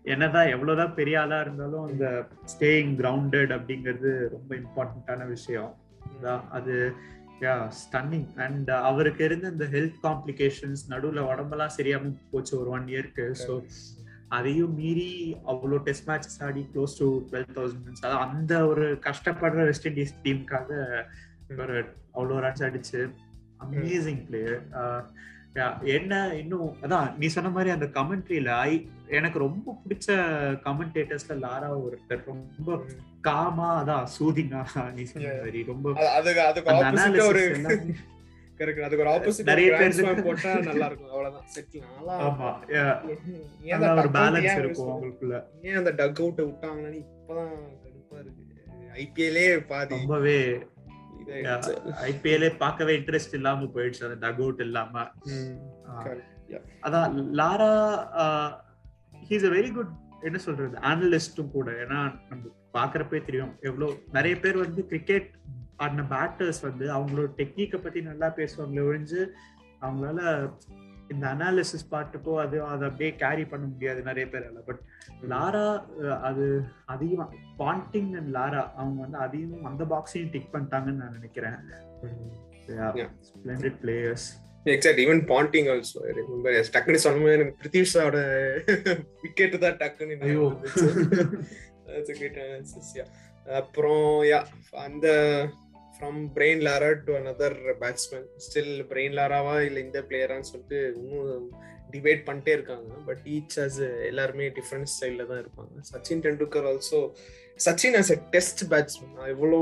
என்னதான் 0.05 0.49
எவ்வளவுதான் 0.49 0.97
பெரிய 0.97 1.17
ஆளா 1.21 1.41
இருந்தாலும் 1.41 1.87
அந்த 1.87 2.07
ஸ்டேயிங் 2.53 2.95
கிரவுண்டட் 3.01 3.53
அப்படிங்கிறது 3.57 4.11
ரொம்ப 4.29 4.51
இம்பார்ட்டன்டான 4.57 5.27
விஷயம். 5.29 5.71
அது 6.51 6.75
யா 7.43 7.55
ஸ்டன்னிங் 7.79 8.29
அண்ட் 8.37 8.71
அவருக்கு 8.89 9.23
இருந்த 9.25 9.47
இந்த 9.49 9.67
ஹெல்த் 9.73 9.99
காம்ப்ளிகேஷன்ஸ் 10.05 10.83
நடுவுல 10.93 11.23
உடம்பெல்லாம் 11.31 11.77
சரியாம 11.79 12.13
போச்சு 12.31 12.53
ஒரு 12.61 12.71
ஒன் 12.71 12.87
இயர்க்கு 12.93 13.25
ஸோ 13.43 13.55
அதையும் 14.35 14.75
மீறி 14.75 15.11
அவ்வளோ 15.53 15.79
test 15.83 16.09
matches 16.09 16.41
Aadi 16.43 16.63
close 16.73 16.99
to 16.99 17.09
twelve 17.29 17.51
thousand 17.57 17.87
runs 17.87 18.05
அதாவது 18.05 18.25
அந்த 18.27 18.55
ஒரு 18.67 18.87
கஷ்டப்படுற 19.07 19.67
வெஸ்ட் 19.67 19.89
இண்டீஸ் 19.91 20.15
டீமுக்காக 20.25 20.71
ஒரு 21.59 21.79
அவ்வளோ 22.15 22.41
ரன்ஸ் 22.45 22.67
அடிச்சு 22.69 23.03
அமேசிங் 23.65 24.23
பிளேயர் 24.27 24.61
என்ன 25.91 26.13
இன்னும் 26.39 26.71
அதான் 26.83 27.09
நீ 27.17 27.27
சொன்ன 27.27 27.51
மாதிரி 27.51 27.71
அந்த 27.71 27.87
கமெண்ட்ரியில 27.97 28.55
ஐ 28.63 28.73
எனக்கு 29.09 29.39
ரொம்ப 29.39 29.75
பிடிச்ச 29.83 30.09
கமெண்டேட்டர்ஸ்ல 30.65 31.35
லாரா 31.43 31.69
ஒருத்தர். 31.83 32.25
ரொம்ப 32.27 32.79
காமா 33.21 33.69
அதான் 33.83 34.09
சூதிங்கா 34.17 34.63
நீ 34.93 35.05
சொன்ன. 35.05 35.35
மாதிரி. 35.37 35.61
ரொம்ப 35.65 35.87
கரெக்ட். 38.59 38.81
அதுக்கு 38.81 39.05
ஒரு 39.05 39.11
ஆப்போசிட் 39.11 39.43
நிறைய 39.43 39.71
பேருக்கு- 39.73 40.25
போட்டா 40.25 40.59
நல்லா 40.59 40.87
இருக்கும். 40.87 41.09
அவ்வளவுதான் 41.09 41.47
செட்டில் 41.55 41.83
நாளா 42.05 42.29
ஆமா. 42.29 42.71
ஏன் 43.63 43.79
நல்ல 43.79 44.01
ஒரு 44.01 44.09
பேலன்ஸ் 44.09 44.59
இருக்கும் 44.59 44.89
use 44.89 45.05
அவங்களுக்குள்ள 45.05 45.43
ஏன் 45.63 45.77
அந்த 45.77 45.91
டக் 45.91 46.21
அவுட் 46.21 46.41
விட்டாங்கன்னு 46.41 47.05
இப்பதான் 47.05 47.55
கடுப்பா 47.83 48.19
இருக்கு. 48.21 48.43
ஐபிஎல்லே 48.95 49.67
பாதி 49.67 49.97
ரொம்பவே. 49.97 50.59
ஐபிஎல்லே 52.07 52.57
பார்க்கவே 52.57 52.99
இன்ட்ரெஸ்ட் 52.99 53.35
இல்லாம 53.35 53.65
போயிடுச்சு 53.65 54.11
அந்த 54.11 54.29
டக் 54.29 54.41
அவுட் 54.41 54.61
இல்லாம. 54.61 55.01
அதான் 56.83 57.15
Lara 57.33 57.71
he's 59.29 59.45
a 59.45 59.49
very 59.49 59.73
good 59.73 59.91
என்ன 60.23 60.39
சொல்றது 60.39 60.79
அனலிஸ்டும் 60.79 61.51
கூட. 61.53 61.71
ஏன்னா 61.71 62.21
நம்ம 62.29 62.55
பாக்குறப்பே 62.75 63.25
தெரியும். 63.25 63.57
எவ்வளவு 63.61 64.03
நிறைய 64.13 64.37
பேர் 64.41 64.57
வந்து 64.57 64.87
கிரிக்கெட் 64.87 65.31
ஆடின 65.77 66.07
பேட்டர்ஸ் 66.11 66.61
வந்து 66.63 66.87
அவங்களோட 66.93 67.29
டெக்னிக்கை 67.37 67.83
பத்தி 67.83 68.01
நல்லா 68.01 68.27
பேசுவாங்களே 68.37 68.87
ஒழிஞ்சு 68.89 69.23
அவங்களால 69.83 70.21
இந்த 71.09 71.25
அனாலிசிஸ் 71.27 71.91
பாட்டுக்கோ 71.91 72.35
அது 72.41 72.63
அதை 72.63 72.85
அப்படியே 72.89 73.15
கேரி 73.15 73.45
பண்ண 73.45 73.67
முடியாது 73.67 74.03
நிறைய 74.03 74.27
பேரால. 74.27 74.61
பட் 74.67 74.81
லாரா 75.29 75.65
அது 76.21 76.65
அதையும் 76.85 77.29
பாண்டிங் 77.59 78.13
அண்ட் 78.17 78.31
லாரா 78.35 78.63
அவங்க 78.77 79.01
வந்து 79.01 79.19
அதையும் 79.19 79.65
அந்த 79.65 79.85
பாக்ஸையும் 79.85 80.31
டிக் 80.31 80.53
பண்ணிட்டாங்கன்னு 80.53 81.03
நான் 81.03 81.13
நினைக்கிறேன். 81.13 81.59
Splendid 83.29 83.79
players 83.83 84.27
exact 84.65 85.03
even 85.05 85.21
Ponting 85.33 85.69
also 85.73 86.01
ரொம்ப 86.29 86.51
டக்குனு 86.75 87.05
சொல்லும்போது 87.05 87.35
எனக்கு 87.35 87.59
பிரித்திஷாவோட 87.63 88.19
விக்கெட் 89.23 89.59
தான் 89.59 89.77
டக்குன்னு 89.77 90.17
ஐயோ. 90.21 90.47
அப்புறம் 93.55 94.07
யா 94.23 94.39
அந்த 94.71 95.07
from 95.95 96.21
Brian 96.37 96.63
Lara 96.67 96.89
to 97.05 97.13
another 97.15 97.57
batsman 97.83 98.27
still 98.47 98.75
Brian 98.91 99.15
லாராவா 99.19 99.55
இல்லை 99.67 99.81
இந்த 99.83 100.01
பிளேயரான்னு 100.09 100.49
சொல்லிட்டு 100.51 100.79
இன்னும் 100.97 101.45
டிபேட் 101.93 102.23
பண்ணிட்டே 102.29 102.49
இருக்காங்க. 102.49 102.91
பட் 103.07 103.21
ஈச் 103.35 103.57
அஸ் 103.65 103.79
எல்லாருமே 104.11 104.49
டிஃப்ரெண்ட் 104.49 104.91
ஸ்டைலில் 104.95 105.29
தான் 105.31 105.41
இருப்பாங்க. 105.45 105.75
Sachin 105.91 106.23
Tendulkar 106.27 106.67
also 106.71 107.01
Sachin 107.67 107.97
as 108.01 108.11
a 108.11 108.19
test 108.31 108.63
batsman 108.73 109.15
எவ்வளோ 109.35 109.61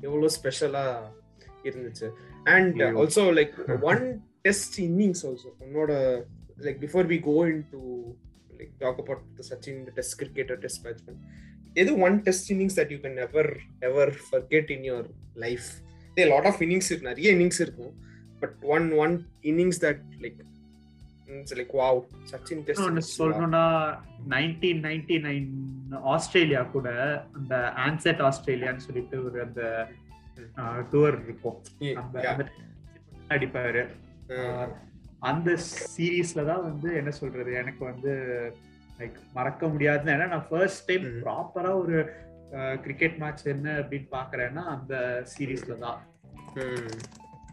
எவ்வளோ 0.00 0.28
ஸ்பெஷலாக 0.28 1.12
இருந்துச்சு. 1.70 2.08
And. 2.56 2.82
Also 3.02 3.24
like 3.40 3.56
one 3.92 4.04
test 4.42 4.76
innings 4.80 5.24
also 5.30 5.50
உன்னோட 5.66 5.92
like 6.66 6.78
before 6.86 7.08
we 7.12 7.20
go 7.20 7.36
into 7.70 7.80
like 8.58 8.74
talk 8.78 9.00
about 9.04 9.24
Sachin 9.50 9.80
test 9.98 10.18
cricketer 10.22 10.60
test 10.66 10.84
batsman 10.86 11.20
எது 11.80 11.90
one 12.06 12.16
test 12.26 12.48
innings 12.52 12.76
that 12.78 12.92
you 12.94 12.98
can 13.04 13.18
ever 13.26 13.50
ever 13.88 14.12
forget 14.28 14.70
in 14.76 14.84
your 14.90 15.08
life 15.44 15.68
a 16.18 16.24
lot 16.32 16.48
of 16.50 16.60
innings 16.66 16.88
இருக்கு 16.90 17.10
நிறைய 17.10 17.28
innings 17.36 17.60
இருக்கும். 17.64 17.92
But 18.40 18.56
one 18.76 18.86
one 19.02 19.14
innings 19.50 19.80
that 19.84 20.02
like 20.24 20.40
like 21.58 21.74
wow 21.80 22.00
Sachin 22.32 22.62
test 22.68 23.20
சொல்லணும்னா 23.20 23.64
nineteen 24.34 24.82
ninety 24.88 25.16
nine 25.28 25.48
Australia 26.14 26.62
கூட 26.76 26.88
அந்த 27.38 27.54
onset 27.86 28.22
ஆஸ்திரேலியான்னு 28.28 28.84
சொல்லிட்டு 28.86 29.16
ஒரு 29.24 29.38
அந்த 29.46 29.62
tour 30.92 31.16
இருக்கும். 31.24 31.58
அடிப்பாரு 33.34 33.82
அந்த 35.30 35.50
சீரீஸ்ல 35.92 36.40
தான் 36.50 36.62
வந்து 36.62 36.88
என்ன 37.00 37.10
சொல்றது 37.18 37.50
எனக்கு 37.60 37.82
வந்து 37.84 38.12
லைக் 38.98 39.18
மறக்க 39.32 39.68
முடியாது 39.68 40.12
ஏன்னா 40.12 40.28
நான் 40.28 40.48
ஃபர்ஸ்ட் 40.48 40.86
டைம். 40.88 41.06
ப்ராப்பரா 41.24 41.72
ஒரு 41.78 41.96
கிரிக்கெட் 42.82 43.18
மேட்ச் 43.18 43.44
என்ன 43.52 43.68
அப்படின்னு 43.80 44.08
பாக்குறேன்னா 44.12 44.64
அந்த 44.72 44.94
சீரீஸ்ல 45.32 45.76
தான் 45.78 46.00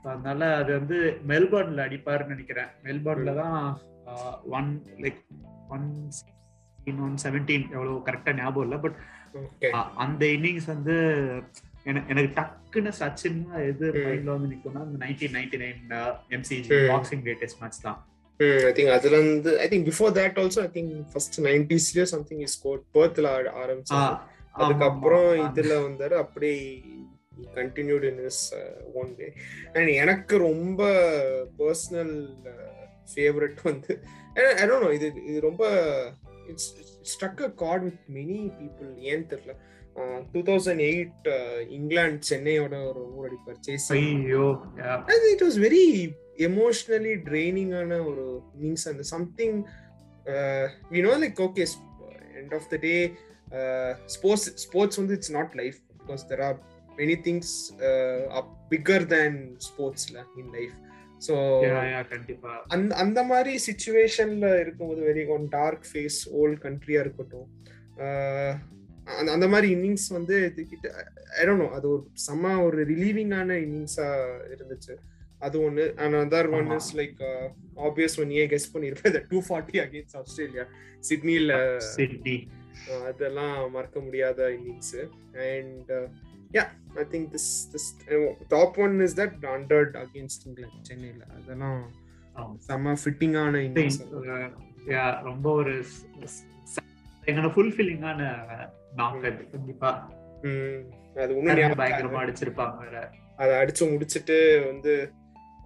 அதனால 0.06 0.42
அது 0.56 0.72
வந்து 0.78 0.98
மெல்பர்ன்ல 1.28 1.86
அடிப்பாருன்னு 1.88 2.36
நினைக்கிறேன் 2.36 2.70
மெல்பர்ன்ல 2.84 3.32
தான் 3.36 3.58
one 4.58 4.70
like 5.00 5.22
one 5.70 5.88
one 7.04 7.18
seventeen 7.24 7.66
எவ்வளவு 7.74 7.98
கரெக்டா 8.06 8.32
ஞாபகம் 8.36 8.66
இல்லை 8.68 8.78
பட் 8.80 8.98
அந்த 9.98 10.24
இன்னிங்ஸ் 10.36 10.68
வந்து 10.68 10.96
எனக்கு 12.12 12.32
டக்குன்னு 12.38 12.92
சச்சின் 13.00 13.38
எது. 13.68 13.86
மைண்ட்ல 14.00 14.34
வந்து 14.36 14.50
நிக்கும்னா 14.52 14.82
அந்த 14.86 14.98
nineteen 15.04 15.36
ninety 15.38 15.58
nine 15.58 15.82
MCG. 16.32 16.70
Boxing 16.92 17.24
day 17.24 17.34
test 17.42 17.62
match 17.62 17.80
தான் 17.82 18.00
ஐ 18.40 18.72
திங்க் 18.72 18.90
அதுல 18.90 19.18
இருந்து 19.18 19.60
I 19.60 19.68
think 19.68 19.88
before 19.90 20.12
that 20.12 20.38
also 20.38 20.62
I 20.62 20.70
think 20.74 21.04
first 21.12 21.42
நைன்டிஸ்லயே 21.42 22.04
something 22.04 22.40
is 22.40 22.56
score 22.60 22.84
பர்த்ல 22.94 23.28
ஆரம்பிச்சாங்க. 23.64 24.12
அதுக்கப்புறம் 24.56 25.28
இதுல 25.48 25.74
வந்தாரு 25.88 26.12
அப்படியே 26.14 26.60
continued 27.56 28.04
in 28.04 28.26
is 28.26 28.44
one 28.94 29.16
day 29.16 29.28
and 29.74 29.88
எனக்கு 29.96 30.38
ரொம்ப 30.38 30.82
பர்சனல் 31.60 32.16
ஃபேவரட் 33.14 33.60
வந்து 33.64 33.92
டோன்ட் 34.62 34.84
நோ 34.84 34.92
இது 34.92 35.08
இது 35.26 35.40
ரொம்ப 35.40 35.64
it's 36.48 36.70
struck 37.12 37.44
a 37.44 37.52
chord 37.56 37.84
with 37.84 38.02
many 38.14 38.40
people 38.60 38.90
ஏன்னு 39.10 39.28
தெரியல. 39.30 39.54
டூ 40.34 40.42
தௌசண்ட் 40.50 40.84
எயிட் 40.90 41.28
இங்கிலாந்து 41.70 42.28
சென்னையோட 42.30 42.76
ஒரு 42.90 43.04
ஊர் 43.16 43.28
அடிப்பார் 43.30 43.60
சேசி 43.68 44.00
ஐயோ 44.00 44.48
இட் 45.34 45.44
வாஸ் 45.48 45.60
வெரி 45.60 45.86
எமோஷனலி 46.50 47.16
ட்ரைனிங்கான 47.30 47.92
ஒரு 48.06 48.26
இன்னிங்ஸ் 48.56 48.88
அந்த 48.88 49.06
something 49.16 49.58
no 51.08 51.16
like 51.26 51.42
okay 51.48 51.66
end 52.42 52.54
of 52.54 52.70
the 52.70 52.78
day 52.78 52.94
sports 54.06 54.50
sports 54.66 55.00
வந்து 55.00 55.14
it's 55.14 55.32
not 55.32 55.56
life 55.56 55.80
because 55.98 56.24
there 56.32 56.44
are 56.50 56.60
many 56.98 57.18
things 57.28 57.54
bigger 58.70 59.08
than 59.16 59.40
ஸ்போர்ட்ஸ்ல 59.70 60.18
இன் 60.38 60.52
லைஃப் 60.58 60.76
ஸோ 61.28 61.36
அந்த 62.68 62.96
அந்த 62.96 63.24
மாதிரி 63.24 63.54
சுச்சுவேஷன்ல 63.68 64.50
இருக்கும்போது 64.60 65.02
very 65.02 65.24
one 65.28 65.46
dark 65.50 65.88
phase 65.92 66.20
old 66.32 66.60
கண்ட்ரியா 66.66 67.00
இருக்கட்டும். 67.00 67.48
அந்த 69.18 69.32
அந்த 69.32 69.48
மாதிரி 69.48 69.68
இன்னிங்ஸ் 69.76 70.08
வந்து 70.10 70.36
ஐடோன் 71.42 71.70
அது 71.70 71.90
ஒரு 71.90 72.04
செம்ம 72.28 72.64
ஒரு 72.64 72.86
ரிலீவிங்கான 72.86 73.58
இன்னிங்ஸா 73.66 74.08
இருந்துச்சு. 74.56 74.94
அது 75.40 75.62
ஒன்று 75.62 75.96
and 75.96 76.16
other 76.16 76.50
one. 76.50 76.72
Is 76.72 76.96
like 76.98 77.20
obvious 77.78 78.20
one 78.20 78.32
I 78.32 78.48
guess 78.48 78.74
பண்ணியிருப்பேன் 78.74 79.26
டூ 79.30 79.42
ஃபார்ட்டி 79.50 79.78
அகேன்ஸ்ட் 79.86 80.18
ஆஸ்திரேலியா 80.18 80.66
சிட்னியில் 81.00 81.54
சிட்டி 81.78 82.48
அதெல்லாம் 83.08 83.72
மறக்க 83.72 84.00
முடியாத 84.00 84.50
innings 84.50 84.96
and 85.48 85.92
yeah 86.54 86.66
I 86.96 87.06
think 87.12 87.30
this 87.34 87.50
this 87.74 87.88
top 88.48 88.78
one 88.80 89.02
is 89.02 89.20
that 89.20 89.38
hundred 89.46 89.96
against 90.06 90.46
England 90.48 90.82
சென்னையில் 90.82 91.24
அதெல்லாம். 91.38 91.82
செம்ம 92.68 92.96
ஃபிட்டிங்கான 93.04 93.56
இன்னிங்ஸ் 93.68 94.02
Yeah, 94.90 95.24
ரொம்ப 95.24 95.52
ஒரு 95.52 95.74
ஃபுல்ஃபில்லிங்கான 97.56 98.22
அது 98.98 99.50
கண்டிப்பா. 99.52 99.90
அது 101.16 101.38
ஒன்றும் 101.38 101.80
பயங்கரமா 101.80 102.22
அடிச்சிருப்பாங்க 102.26 103.02
அதை 103.38 103.56
அடிச்சு 103.56 103.92
முடிச்சிட்டு 103.92 104.66
வந்து 104.68 104.94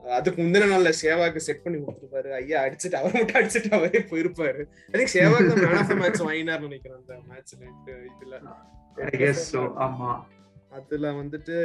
அதுக்கு 0.03 0.43
முந்தின 0.43 0.67
நாள்ல 0.71 0.89
சேவாக்கு 1.01 1.37
செட் 1.37 1.61
பண்ணி 1.63 1.77
கொடுத்துருப்பாரு. 1.79 2.29
ஐயா 2.33 2.63
அடிச்சுட்டு 2.65 2.95
அவர் 2.95 3.13
மட்டும் 3.13 3.39
அடிச்சுட்டு 3.41 3.69
அவரே 3.71 3.99
போயிருப்பாரு. 4.11 4.61
ஐ 4.89 4.95
திங்க் 4.99 5.13
சேவாக் 5.15 5.49
தான் 5.49 5.61
மேன் 5.63 5.77
ஆஃப் 5.77 5.87
த 5.87 5.95
மேட்ச் 5.95 6.21
வாங்கினார்னு 6.21 6.67
நினைக்கிறேன் 6.67 6.97
அந்த 6.97 7.13
மேட்ச்ல 7.29 7.63
இதுல. 8.09 8.35
ஆமா. 9.77 10.25
அதுல 10.71 11.11
வந்துட்டு 11.11 11.55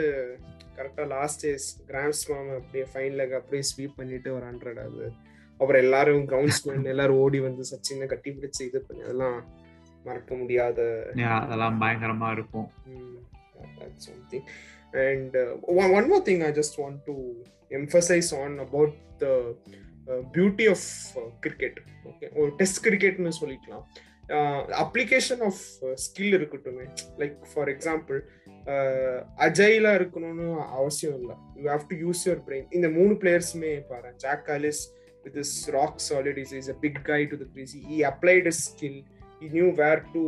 கரெக்டா 0.77 1.07
லாஸ்ட் 1.07 1.47
டேஸ் 1.47 1.85
கிராண்ட் 1.87 2.13
ஸ்லாம் 2.13 2.51
அப்படியே 2.51 2.87
ஃபைன் 2.95 3.15
லெக் 3.15 3.33
அப்படியே 3.33 3.63
ஸ்வீப் 3.63 3.97
பண்ணிட்டு 3.97 4.35
ஒரு 4.35 4.45
ஹண்ட்ரட் 4.47 4.79
அது 4.79 5.07
அப்புறம் 5.61 5.83
எல்லாரும் 5.83 6.27
கிரவுண்ட் 6.27 6.87
எல்லாரும் 6.87 7.17
ஓடி 7.17 7.39
வந்து 7.39 7.65
சச்சினை 7.71 8.07
கட்டி 8.07 8.31
பிடிச்சு 8.31 8.63
இது 8.63 8.83
பண்ணி 8.83 9.03
அதெல்லாம் 9.03 9.39
மறக்க 10.09 10.35
முடியாத 10.43 10.89
அதெல்லாம் 11.43 11.79
பயங்கரமா 11.85 12.31
இருக்கும். 12.37 12.69
more 16.13 16.23
thing 16.27 16.41
I 16.49 16.53
just 16.59 16.77
want 16.83 16.99
to 17.11 17.15
emphasize 17.79 18.31
on 18.43 18.53
about 18.67 18.93
the 19.23 19.33
uh, 20.11 20.21
beauty 20.37 20.67
of 20.75 20.83
uh, 21.23 21.31
cricket. 21.45 21.75
Okay, 22.11 22.31
or 22.39 22.47
test 22.61 22.77
cricketனு 22.87 23.33
சொல்லிக்கலாம். 23.41 23.87
அப்ளிகேஷன் 24.83 25.43
ஆஃப் 25.49 25.61
ஸ்கில் 26.05 26.35
இருக்கட்டுமே. 26.39 26.87
லைக் 27.21 27.37
ஃபார் 27.53 27.69
எக்ஸாம்பிள் 27.75 28.19
அஜைலா 29.47 29.93
இருக்கணும்னு 30.01 30.49
அவசியம் 30.79 31.17
இல்லை. 31.21 31.37
You 31.61 31.67
have 31.75 31.87
to 31.91 31.97
use 32.05 32.23
your 32.27 32.43
brain 32.49 32.67
இந்த 32.79 32.89
மூணு 32.97 33.15
பிளேயர்ஸுமே 33.23 33.73
பாரு 33.93 34.11
Jacques 34.25 34.45
Kallis 34.51 34.83
with 35.25 35.39
is 35.45 35.55
rock 35.77 36.01
solid 36.09 36.41
is 36.45 36.55
is 36.61 36.71
a 36.75 36.77
big 36.85 37.01
guy 37.13 37.21
to 37.33 37.39
the 37.45 37.47
crease 37.55 37.75
he 37.95 37.99
applied 38.13 38.51
skill 38.65 39.01
he 39.41 39.49
knew 39.55 39.69
where 39.81 40.01
to 40.15 40.23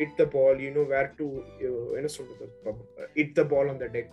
hit 0.00 0.12
the 0.20 0.26
ball 0.34 0.54
you 0.64 0.72
know 0.76 0.84
where 0.92 1.08
to 1.20 1.26
uh, 1.68 1.88
என்ன 1.98 2.10
சொல்றது? 2.16 2.46
Hit 3.20 3.30
the 3.40 3.46
ball 3.52 3.66
on 3.72 3.78
the 3.84 3.88
deck. 3.96 4.08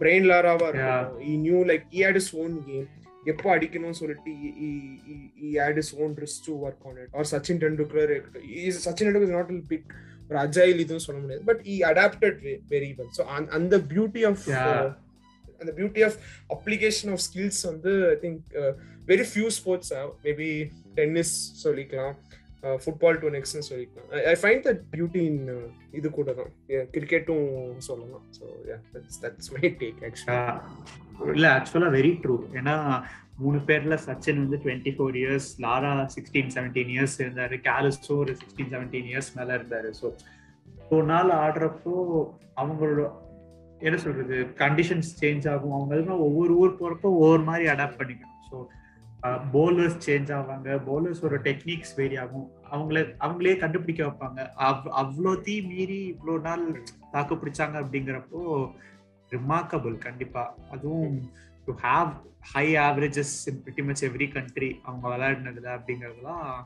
Brian 0.00 0.26
லாராவா 0.30 0.66
இருக்கட்டும் 0.70 1.20
he 1.28 1.34
knew 1.44 1.60
like 1.70 1.84
he 1.94 2.00
had 2.06 2.16
his 2.20 2.30
own 2.42 2.54
game. 2.70 2.88
எப்போ 3.30 3.48
அடிக்கணும்னு 3.54 3.98
சொல்லிட்டு 4.02 4.32
he 5.42 5.50
had 5.62 5.76
his 5.82 5.90
own 6.02 6.12
wrist 6.18 6.38
to 6.48 6.52
work 6.64 6.80
on 6.90 6.94
it. 7.02 7.08
Or 7.16 7.24
Sachin 7.32 7.60
Tendulkar 7.64 8.12
Sachin 8.86 9.06
Tendulkar 9.08 9.36
not 9.38 9.50
big 9.72 9.90
ஒரு 10.28 10.38
agile 10.44 10.80
இதுவும் 10.84 11.04
சொல்ல 11.06 11.18
முடியாது. 11.24 11.42
But 11.50 11.60
he 11.68 11.76
adapted 11.90 12.34
very 12.74 12.90
well 12.98 13.12
so 13.18 13.24
அந்த 13.58 13.74
beauty 13.92 14.22
of 14.30 14.44
அந்த 15.60 15.70
beauty 15.78 16.02
of 16.08 16.18
application 16.54 17.10
of 17.14 17.22
skills 17.28 17.60
வந்து 17.70 17.92
I 18.14 18.16
think 18.24 18.42
very 19.12 19.24
few 19.32 19.48
sports 19.58 19.92
maybe 20.26 20.50
tennis 20.98 21.34
சொல்லிக்கலாம். 21.64 22.14
Football 22.84 23.20
to 23.22 23.28
நெக்ஸ்ட்னு 23.34 23.66
சொல்லிக்கலாம் 23.68 24.08
I 24.32 24.34
find 24.40 24.64
that 24.68 24.82
beauty 24.94 25.20
in 25.30 25.42
இது 25.98 26.08
கூட 26.16 26.32
தான். 26.40 26.50
கிரிக்கெட்டும் 26.94 27.46
சொல்லலாம். 27.88 28.24
So 28.38 28.44
that's 28.94 29.20
that's 29.24 29.52
my 29.56 29.62
take 29.82 30.00
ஆக்சுவலாக 30.08 31.34
இல்லை 31.36 31.50
ஆக்சுவலாக 31.58 31.94
வெரி 31.98 32.12
ட்ரூ 32.24 32.36
ஏன்னா 32.60 32.74
மூணு 33.42 33.58
பேர்ல 33.68 33.96
சச்சின் 34.06 34.42
வந்து 34.44 34.58
twenty 34.64 34.92
four 34.96 35.16
years 35.20 35.48
Lara 35.64 35.92
sixteen 36.14 36.50
seventeen 36.56 36.90
years 36.94 37.16
இருந்தாரு. 37.24 37.56
கேலிஸோ 37.68 38.16
ஒரு 38.24 38.34
சிக்ஸ்டீன் 38.40 38.72
செவன்டீன் 38.74 39.08
இயர்ஸ் 39.12 39.30
மேல 39.38 39.50
இருந்தாரு. 39.58 39.90
ஸோ 40.00 40.06
ஒரு 40.96 41.06
நாள் 41.12 41.30
ஆடுறப்போ 41.44 41.94
அவங்களோட 42.62 43.02
என்ன 43.88 43.96
சொல்றது 44.04 44.36
கண்டிஷன்ஸ் 44.62 45.10
சேஞ்ச் 45.20 45.44
ஆகும். 45.52 45.74
அவங்க 45.76 46.16
ஒவ்வொரு 46.28 46.52
ஊர் 46.62 46.78
போறப்போ 46.80 47.08
ஒவ்வொரு 47.22 47.44
மாதிரி 47.50 47.66
அடாப்ட் 47.74 48.00
பண்ணிக்கணும். 48.00 48.40
ஸோ 48.50 48.56
போலர்ஸ் 49.22 50.00
சேஞ்ச் 50.06 50.32
ஆவாங்க. 50.32 50.80
போலர்ஸோட 50.86 51.36
டெக்னிக்ஸ் 51.42 51.94
வேரி 51.96 52.16
ஆகும். 52.16 52.50
அவங்கள 52.72 53.14
அவங்களே 53.20 53.58
கண்டுபிடிக்க 53.58 54.04
வைப்பாங்க. 54.04 54.48
அவ் 54.54 54.86
அவ்வளோ 54.86 55.40
தீ 55.40 55.60
மீறி 55.60 56.16
இவ்வளோ 56.16 56.40
நாள் 56.40 56.82
தாக்கு 57.12 57.34
பிடிச்சாங்க 57.34 57.82
அப்படிங்கிறப்போ 57.82 58.70
ரிமார்க்கபிள் 59.30 59.98
கண்டிப்பா. 59.98 60.56
அதுவும் 60.70 61.30
to 61.66 61.72
have 61.72 62.12
high 62.40 62.76
averages 62.76 63.46
in 63.46 63.62
pretty 63.64 63.84
much 63.84 64.04
every 64.04 64.32
country 64.32 64.80
அவங்க 64.82 65.08
விளையாடினதுல 65.08 65.78
அப்படிங்கறதுலாம் 65.78 66.64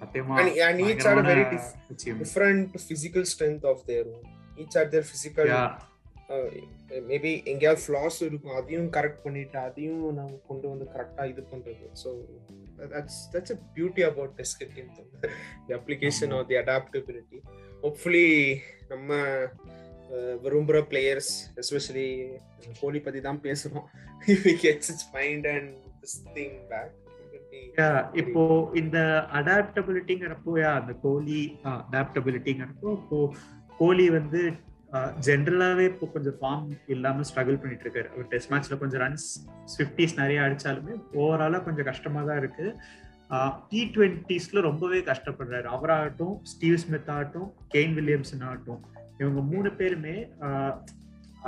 சத்தியமா 0.00 0.36
And, 0.36 0.48
and 0.48 0.80
each 0.80 1.04
had 1.04 1.18
a 1.18 1.22
very 1.22 1.44
dif- 1.44 2.18
different 2.18 2.70
physical 2.78 3.24
maybe 7.10 7.44
எங்கேயாவது 7.44 7.82
ஃப்ளாஸ் 7.86 8.18
இருக்கும். 8.22 8.54
அதையும் 8.54 8.90
கரெக்ட் 8.90 9.22
பண்ணிட்டு 9.22 9.58
அதையும் 9.58 10.14
நம்ம 10.14 10.38
கொண்டு 10.46 10.68
வந்து 10.68 10.86
கரெக்டா 10.94 11.24
இது 11.32 11.44
பண்றது. 11.52 11.86
So 12.02 12.10
that's 12.92 13.20
that's 13.34 13.52
a 13.52 13.58
beauty 13.76 14.02
about 14.02 14.34
cricket 14.60 14.98
the 15.66 15.74
application 15.74 16.34
or 16.38 16.46
the 16.46 16.54
adaptability 16.54 17.40
hopefully 17.82 18.28
நம்ம 18.88 19.12
விரும்புகிற 20.44 20.80
பிளேயர்ஸ் 20.90 21.32
எஸ்பெஷலி 21.56 22.08
கோலி 22.80 23.00
பத்தி 23.00 23.20
தான் 23.20 23.40
he 24.26 24.54
gets 24.64 24.90
it's 24.90 25.08
mind 25.12 25.46
and 25.46 25.70
this 26.00 26.18
thing 26.36 26.58
back 26.72 26.98
இப்போ 28.14 28.42
இந்த 28.74 28.98
அடாப்டபிலிட்டிங்கிறப்போ 29.32 30.52
அந்த 30.74 30.92
கோலி 31.02 31.58
அடாப்டபிலிட்டிங்கிறப்போ 31.64 32.90
இப்போ 32.92 33.18
கோலி 33.78 34.10
வந்து 34.10 34.42
ஜென்ரலாகவே 35.26 35.84
இப்போ 35.90 36.06
கொஞ்சம் 36.14 36.36
ஃபார்ம் 36.40 36.66
இல்லாமல் 36.94 37.26
ஸ்ட்ரகிள் 37.28 37.60
பண்ணிட்டு 37.60 37.84
இருக்காரு 37.86 38.08
அவர் 38.14 38.26
டெஸ்ட் 38.32 38.50
மேட்ச்ல 38.52 38.76
கொஞ்சம் 38.82 39.02
ரன்ஸ் 39.04 39.28
ஃபிஃப்டிஸ் 39.74 40.14
நிறைய 40.20 40.40
அடிச்சாலுமே 40.46 40.94
ஓவராலாக 41.20 41.62
கொஞ்சம் 41.68 41.88
கஷ்டமாக 41.90 42.26
தான் 42.30 42.40
இருக்கு 42.42 42.66
டி 43.68 43.82
டுவெண்ட்டிஸ்ல 43.94 44.62
ரொம்பவே 44.68 44.98
கஷ்டப்படுறாரு. 45.10 45.66
அவராகட்டும் 45.76 46.34
ஸ்டீவ் 46.50 46.80
ஸ்மித் 46.82 47.08
ஆகட்டும் 47.14 47.48
கெயின் 47.74 47.94
வில்லியம்சன் 47.98 48.44
ஆகட்டும் 48.48 48.82
இவங்க 49.20 49.40
மூணு 49.52 49.70
பேருமே 49.78 50.16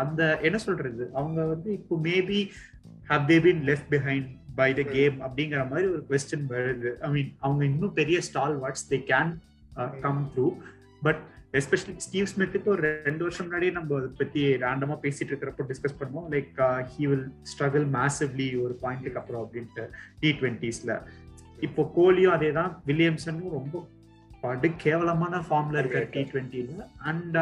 அந்த 0.03 0.21
என்ன 0.47 0.59
சொல்றது? 0.67 1.05
அவங்க 1.19 1.41
வந்து 1.53 1.69
இப்போ 1.79 1.95
maybe 2.09 2.41
how 3.11 3.27
they 3.31 3.37
been 3.47 3.63
left 3.69 3.91
behind 3.95 4.31
by 4.61 4.71
the 4.79 4.83
game 4.97 5.17
அப்படிங்கிற 5.27 5.61
மாதிரி 5.71 5.87
ஒரு 5.95 6.03
கொஸ்டின் 6.11 6.47
வருது. 6.55 6.91
ஐ 7.07 7.11
மீன் 7.15 7.31
அவங்க 7.47 7.63
இன்னும் 7.71 7.95
பெரிய 8.01 8.19
stalwarts 8.65 8.89
they 8.93 9.01
can 9.13 9.33
come 10.05 10.23
through 10.35 10.49
but 11.07 11.23
especially 11.59 11.93
Steve 12.05 12.29
ஸ்மித்துக்கு 12.31 12.69
ஒரு 12.71 12.83
ரெண்டு 13.07 13.23
வருஷம் 13.25 13.47
முன்னாடி 13.47 13.67
நம்ம 13.73 13.97
அதை 13.99 14.09
பத்தி 14.21 14.41
ரேண்டமா 14.63 14.95
பேசிட்டு 15.05 15.31
இருக்கிறப்போ 15.33 15.65
டிஸ்கஸ் 15.71 15.99
பண்ணுவோம். 16.01 16.27
Like 16.35 16.57
he 16.93 17.05
will 17.11 17.27
struggle 17.51 17.87
massively 17.97 18.49
ஒரு 18.65 18.75
பாயிண்ட்டுக்கு 18.83 19.21
அப்புறம் 19.21 19.43
அப்படின்ட்டு 19.45 19.85
டி 20.23 20.31
ட்வெண்ட்டிஸ்ல 20.41 20.95
இப்போ 21.67 21.83
கோலியும் 21.97 22.35
அதே 22.37 22.51
தான் 22.53 22.73
வில்லியம்சனும் 22.89 23.55
ரொம்ப 23.59 23.75
படு 24.45 24.69
கேவலமான 24.81 25.41
ஃபார்ம்ல 25.45 25.81
இருக்காரு 25.81 26.09
டி 26.13 26.23
டுவெண்ட்டில 26.31 26.79
அண்ட் 27.09 27.37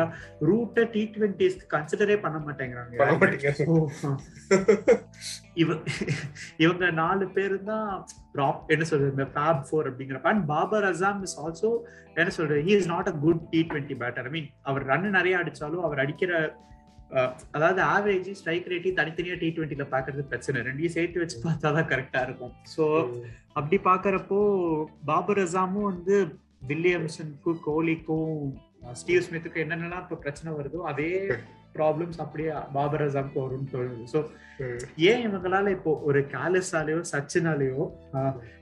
ரூட்டை 0.48 0.84
டி 0.92 1.02
டுவெண்ட்டிஸ்க்கு 1.14 1.66
கன்சிடரே 1.72 2.16
பண்ண 2.20 2.38
மாட்டேங்கிறாங்க. 2.42 2.96
So, 3.60 3.76
இவ 5.62 5.70
இவங்க 6.60 6.84
நாலு 6.98 7.24
பேரு 7.34 7.56
தான் 7.64 7.88
டாப் 8.34 8.70
என்ன 8.70 8.84
சொல்றது 8.90 9.14
இந்த 9.14 9.26
ஃபேப் 9.32 9.62
ஃபோர் 9.66 9.88
அப்படிங்கிறப்ப. 9.90 10.32
And 10.32 10.46
Babar 10.48 10.86
Azam 10.88 11.22
is 11.26 11.38
also 11.42 11.70
என்ன 12.16 12.30
சொல்றது 12.36 12.60
he 12.66 12.74
is 12.76 12.90
not 12.90 13.10
a 13.10 13.16
good 13.22 13.42
T 13.52 13.62
twenty 13.70 13.96
batter 14.00 14.28
I 14.28 14.34
mean 14.34 14.50
our 14.64 14.86
run 14.90 15.08
நிறைய 15.16 15.40
அடிச்சாலும் 15.42 15.86
அவர் 15.88 16.02
அடிக்கிற 16.02 16.32
அஹ், 17.12 17.32
அதாவது 17.52 17.80
ஆவரேஜ் 17.88 18.28
ஸ்ட்ரைக் 18.36 18.68
ரேட்டையும் 18.70 18.98
தனித்தனியா 18.98 19.34
டி 19.40 19.48
டுவெண்ட்டில 19.50 19.84
பாக்குறது 19.90 20.22
பிரச்சனை. 20.28 20.60
ரெண்டையும் 20.68 20.94
சேர்த்து 20.94 21.22
வச்சு 21.22 21.38
பார்த்தா 21.42 21.72
தான் 21.74 21.90
கரெக்டா 21.90 22.20
இருக்கும். 22.26 22.54
ஸோ 22.72 22.84
அப்படி 23.54 23.78
பாக்குறப்போ 23.84 24.38
பாபர் 25.04 25.40
அசாமும் 25.42 25.88
வந்து 25.90 26.16
வில்லியம்சனுக்கும் 26.68 27.60
கோலிக்கும் 27.64 28.36
ஸ்டீவ் 28.92 29.24
ஸ்மித்துக்கும் 29.26 29.64
என்னென்னலாம் 29.64 30.04
இப்போ 30.04 30.16
பிரச்சனை 30.16 30.54
வருதோ 30.54 30.80
அதே 30.82 31.10
ப்ராப்ளம்ஸ் 31.74 32.18
அப்படியே 32.18 32.52
பாபர் 32.72 33.02
அசாமுக்கு 33.02 33.38
வரும்னு 33.44 33.70
தோணுது. 33.72 34.04
ஸோ. 34.12 34.18
ஏன் 35.10 35.22
இவங்களால 35.26 35.70
இப்போ 35.70 35.92
ஒரு 36.08 36.20
கேலஸாலேயோ 36.34 37.00
சச்சினாலேயோ 37.12 37.84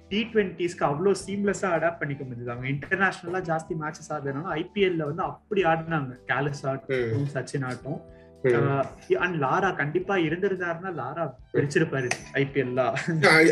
டி 0.09 0.21
டுவெண்ட்டிஸ்க்கு 0.33 0.85
அவ்வளோ 0.85 1.11
சீம்லெஸ்ஸா 1.25 1.69
அடாப்ட் 1.77 1.99
பண்ணிக்க 1.99 2.25
முடியுது 2.25 2.53
அவங்க 2.53 2.69
இன்டர்நேஷனலா 2.69 3.41
ஜாஸ்தி 3.51 3.75
மேட்சஸ் 3.83 4.11
ஆடுறதுனால 4.15 4.55
ஐபிஎல்ல 4.63 5.03
வந்து 5.05 5.23
அப்படி 5.23 5.65
ஆடினாங்க. 5.65 6.15
கேலஸ் 6.27 6.67
ஆட்டும் 6.67 7.29
சச்சின் 7.35 7.67
ஆட்டும். 7.71 8.01
லாரா 9.45 9.71
கண்டிப்பா 9.83 10.15
இருந்திருந்தாருன்னா 10.19 10.93
லாரா 11.01 11.25
பிரிச்சிருப்பாரு 11.55 12.09
ஐபிஎல்ல 12.43 12.85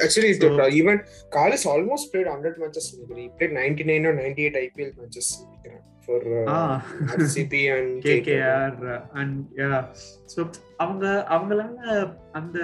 actually 0.04 0.32
even 0.80 1.00
Kallis 1.38 1.66
almost 1.74 2.10
played 2.12 2.32
hundred 2.34 2.58
matches 2.62 2.90
played 3.10 3.56
ninety 3.60 3.86
nine 3.90 4.08
ninety 4.22 4.44
eight 4.46 4.60
IPL 4.64 4.94
matches 5.00 5.32
for 6.04 6.26
RCB 7.14 7.62
and 7.76 7.92
KKR 8.06 8.78
and 9.20 9.38
so 10.34 10.40
அவங்க 10.76 11.04
அவங்களால 11.34 12.06
அந்த 12.32 12.58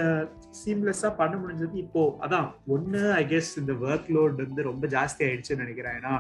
சீம்லெஸ்ஸா 0.59 1.11
பண்ண 1.21 1.35
முடிஞ்சது 1.37 1.77
இப்போ 1.85 2.03
அதான் 2.25 2.49
ஒண்ணு 2.75 3.01
ஐ 3.13 3.23
கெஸ் 3.27 3.59
இந்த 3.61 3.73
ஒர்க் 3.87 4.11
லோட் 4.17 4.37
வந்து 4.45 4.63
ரொம்ப 4.63 4.87
ஜாஸ்தி 4.87 5.23
ஆயிடுச்சுன்னு 5.27 5.65
நினைக்கிறேன். 5.65 5.97
ஏன்னா 6.01 6.15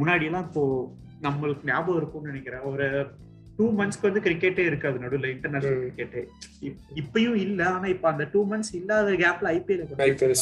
முன்னாடி 0.00 0.24
எல்லாம் 0.28 0.46
இப்போ 0.48 0.64
நம்மளுக்கு 1.22 1.64
ஞாபகம் 1.64 1.96
இருக்கும்னு 1.96 2.32
நினைக்கிறேன். 2.32 2.64
ஒரு 2.72 2.86
டூ 3.58 3.66
மந்த்ஸ்க்கு 3.78 4.08
வந்து 4.08 4.22
கிரிக்கெட்டே 4.24 4.64
இருக்காது 4.70 4.96
நடுவில் 5.02 5.32
இன்டர்நேஷனல். 5.34 5.82
கிரிக்கெட்டே 5.84 6.22
இப்பயும் 7.02 7.38
இல்ல 7.44 7.60
ஆனா 7.74 7.86
இப்ப 7.94 8.08
அந்த 8.12 8.24
டூ 8.32 8.40
மந்த்ஸ் 8.50 8.74
இல்லாத 8.80 9.14
கேப்ல 9.22 9.52
ஐபிஎல் 9.56 9.84
ஐபிஎல் 10.08 10.34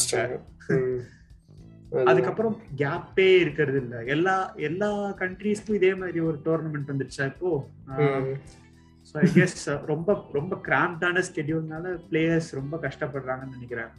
அதுக்கப்புறம் 2.10 2.54
கேப்பே 2.76 3.28
இருக்கிறது 3.40 3.78
இல்ல. 3.82 3.96
எல்லா 4.14 4.36
எல்லா 4.68 4.88
கண்ட்ரீஸ்க்கும் 5.20 5.78
இதே 5.78 5.92
மாதிரி 5.94 6.20
ஒரு 6.28 6.38
டோர்னமெண்ட் 6.46 6.90
வந்துருச்சா 6.92 7.24
இப்போ? 7.32 7.50
ஸோ 9.08 9.14
ஐ 9.22 9.28
கெஸ் 9.36 9.60
ரொம்ப 9.90 10.10
ரொம்ப 10.32 10.54
கிராம்டான 10.68 11.22
ஸ்கெடியூல்னால 11.28 11.92
பிளேயர்ஸ் 12.10 12.50
ரொம்ப 12.60 12.76
கஷ்டப்படுறாங்கன்னு 12.86 13.56
நினைக்கிறேன். 13.56 13.92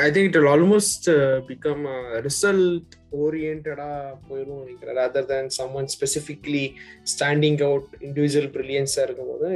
I 0.00 0.10
think 0.10 0.28
it 0.30 0.48
almost 0.50 1.08
become 1.48 1.82
result 2.26 2.92
ஓரியன்டா 3.20 3.88
போயிடும் 4.28 4.60
நினைக்கிறேன். 4.62 5.00
Other 5.06 5.26
than 5.26 5.50
some 5.56 5.74
one 5.74 5.88
specifically 5.94 6.64
standing 7.12 7.60
out 7.62 7.90
individual 8.00 8.50
பிரில்லியன்ஸா 8.54 9.02
இருக்கும் 9.02 9.30
போது 9.32 9.48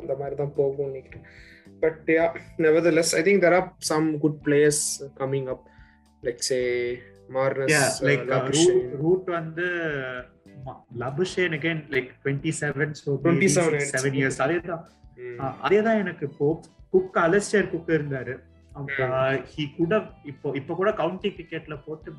அந்த 0.00 0.12
மாதிரி 0.20 0.36
தான் 0.36 0.54
போகும்னு 0.56 0.88
நினைக்கிறேன். 0.90 1.26
But 1.82 2.10
yeah 2.10 2.26
nevertheless 2.58 3.12
I 3.14 3.22
think 3.22 3.42
there 3.44 3.56
are 3.58 3.68
some 3.90 4.06
good 4.18 4.38
players 4.46 4.84
coming 5.20 5.48
up 5.54 5.64
like 6.22 6.42
say 6.50 6.60
Marnus 7.30 7.98
like 8.08 8.30
Root 9.02 9.28
வந்து 9.38 9.66
Labuschagne 10.98 11.54
again 11.58 11.82
like 11.94 12.10
twenty 12.22 12.52
seven 12.60 12.92
so 13.00 13.08
27 13.08 13.24
twenty 13.24 13.48
seven 13.94 14.16
years 14.20 14.40
அதேதான். 14.44 14.84
ஆஹ் 15.40 15.56
அதேதான் 15.66 16.00
எனக்கு 16.02 16.24
இப்போ 16.30 16.46
குக் 16.94 17.20
அலஸ்டர் 17.26 17.70
குக் 17.74 17.92
இருந்தாரு. 17.98 18.34
ஹி 19.52 19.64
கூட 19.78 19.94
இப்போ 20.32 20.48
இப்போ 20.60 20.72
கூட 20.80 20.90
கவுண்டி 21.02 21.28
கிரிக்கெட்ல 21.36 21.76
போட்டு 21.86 22.10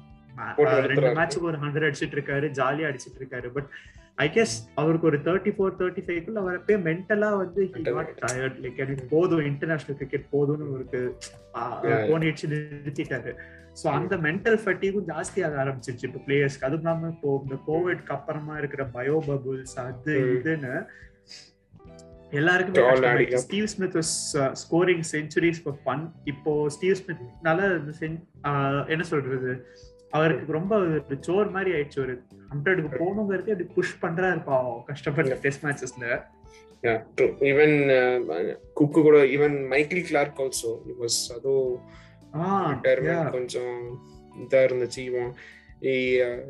ரெண்டு. 0.91 1.09
மேட்சுக்கு 1.19 1.49
ஒரு 1.51 1.59
ஹண்ட்ரட் 1.63 1.87
அடிச்சிட்டு 1.89 2.17
இருக்காரு 2.17 2.47
ஜாலியா 2.59 2.87
அடிச்சிட்டு 2.89 3.19
இருக்காரு. 3.21 3.49
பட் 3.57 3.69
ஐ 4.23 4.27
கெஸ் 4.35 4.53
அவருக்கு 4.81 5.07
ஒரு 5.09 5.17
தேர்ட்டி 5.25 5.51
ஃபோர் 5.55 5.77
தேர்ட்டி 5.79 6.01
ஃபைவ்க்குள்ள 6.05 6.41
வரப்பே 6.47 6.75
மென்டலா 6.87 7.29
வந்து 7.41 7.61
டயர்ட் 8.21 8.59
லைக் 8.63 8.81
எனக்கு 8.83 9.05
போதும் 9.13 9.45
இன்டர்நேஷனல் 9.49 9.97
கிரிக்கெட் 10.01 10.27
போதும்னு 10.35 10.67
அவருக்கு. 10.69 11.01
போனிடுச்சு 12.09 12.49
நிறுத்திட்டாரு. 12.53 13.33
சோ 13.81 13.85
அந்த 13.97 14.15
மென்டல் 14.25 14.59
ஃபட்டிகும் 14.63 15.07
ஜாஸ்தி 15.11 15.39
ஆக 15.47 15.57
ஆரம்பிச்சிருச்சு. 15.63 16.07
இப்போ 16.09 16.21
பிளேயர்ஸ்க்கு 16.27 16.67
அதுவும் 16.67 16.83
இல்லாம 16.83 17.09
இப்போ 17.15 17.31
இந்த 17.45 17.57
கோவிட்க்கு 17.67 18.15
அப்புறமா 18.17 18.55
இருக்கிற 18.61 18.85
பயோ 18.95 19.17
பபுள்ஸ் 19.29 19.75
அது 19.85 20.15
Mm. 20.19 20.31
இதுன்னு 20.37 20.73
எல்லாருக்குமே. 22.35 23.37
Steve 23.37 23.65
Smith 23.65 23.97
scoring 24.61 25.03
centuries 25.11 25.61
for 25.63 25.79
fun 25.85 26.03
இப்போ 26.23 26.69
ஸ்டீவ் 26.69 26.97
ஸ்மித்னால 27.01 27.59
ஆஹ் 28.43 28.87
என்ன 28.87 29.03
சொல்றது 29.03 29.51
அவருக்கு 30.09 30.51
ரொம்ப 30.51 30.77
ஒரு 30.77 31.03
சோர் 31.21 31.49
மாதிரி 31.49 31.71
ஆயிடுச்சு 31.71 31.99
ஒரு 31.99 32.13
ஹண்ட்ரடுக்கு 32.49 32.99
போகணுங்கிறது 32.99 33.51
அப்படி 33.51 33.63
புஷ் 33.75 33.97
பண்றாரு 34.01 34.43
பாவம். 34.43 34.83
கஷ்டப்பட்ட 34.85 35.35
டெஸ்ட் 35.35 35.63
மேட்சஸ்ல 35.65 36.05
ஈவன் 37.43 37.75
குக்கு 38.75 39.01
கூட 39.01 39.23
even 39.35 39.67
Michael 39.67 40.05
Clarke 40.05 40.39
also 40.39 40.71
was 41.01 41.19
retirement 42.69 43.31
கொஞ்சம் 43.31 43.75
இதா 44.39 44.59
இருந்துச்சு. 44.65 44.99
இவன் 44.99 45.29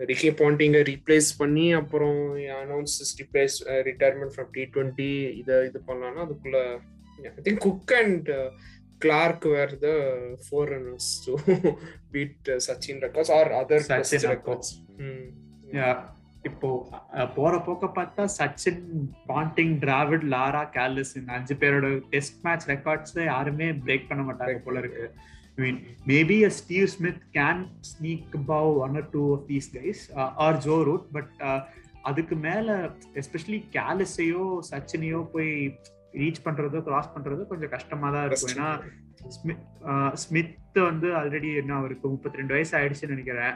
ரிக்கி 0.10 0.30
பாண்டிங்க 0.40 0.80
ரீப்ளேஸ் 0.92 1.30
பண்ணி 1.38 1.74
அப்புறம் 1.74 2.20
announce 2.62 2.96
replace 3.20 3.56
retirement 3.90 4.34
from 4.36 4.52
T 4.54 4.64
twenty 4.76 5.10
இதை 5.42 5.56
இது 5.70 5.82
பண்ணலாம்னா 5.90 6.24
அதுக்குள்ள 6.26 6.60
I 7.32 7.44
think 7.44 7.64
Cook 7.66 7.94
and 8.02 8.30
Clarke 8.98 9.46
were 9.48 9.74
the 9.80 9.90
four 10.46 10.70
runners 10.74 11.12
to 11.26 11.34
beat 12.14 12.52
Sachin 12.68 13.02
records 13.08 13.34
or 13.40 13.52
other 13.62 13.86
Sachin 13.88 14.32
records 14.36 14.72
இப்போ 16.46 16.70
போற 17.36 17.54
போக்க 17.68 17.86
பார்த்தா 17.96 18.24
Sachin 18.36 18.82
Ponting 19.30 19.74
Dravid 19.80 20.26
Lara 20.34 20.62
Kallis 20.76 21.14
இந்த 21.20 21.32
அஞ்சு 21.34 21.56
பேரோட 21.62 21.88
டெஸ்ட் 22.12 22.38
மேட்ச் 22.46 22.68
ரெக்கார்ட்ஸ் 22.74 23.16
யாருமே 23.26 23.68
பிரேக் 23.86 24.10
பண்ண 24.10 24.24
மாட்டாங்க 24.24 24.60
போல 24.68 24.80
இருக்கு. 24.84 25.06
I 25.58 25.62
mean 25.64 25.80
maybe 26.08 26.38
a 26.46 26.50
Steve 26.50 26.86
Smith 26.86 27.22
can 27.34 27.62
sneak 27.92 28.36
above 28.40 28.70
one 28.86 28.96
or 28.96 29.10
two 29.10 29.22
of 29.36 29.46
these 29.48 29.68
guys 29.76 30.02
or 30.46 30.58
Joe 30.58 30.78
Root 30.84 31.06
but 31.12 31.36
அதுக்கு 32.02 32.36
மேல 32.36 32.74
எஸ்பெஷலி 33.14 33.60
கேலிஸையோ 33.78 34.44
சச்சினையோ 34.72 35.22
போய் 35.32 35.52
ரீச் 36.14 36.44
பண்றதோ 36.44 36.82
கிராஸ் 36.84 37.14
பண்றதோ 37.16 37.46
கொஞ்சம் 37.48 37.70
கஷ்டமா 37.70 38.10
தான் 38.10 38.26
இருக்கும். 38.26 38.54
ஏன்னா 38.56 38.70
ஸ்மித் 39.28 39.64
ஸ்மித் 40.14 40.80
வந்து 40.82 41.08
ஆல்ரெடி 41.20 41.50
என்ன 41.56 41.76
அவருக்கு 41.76 42.06
முப்பத்தி 42.10 42.38
ரெண்டு 42.38 42.54
வயசு 42.54 42.74
ஆயிடுச்சுன்னு 42.80 43.16
நினைக்கிறேன். 43.16 43.56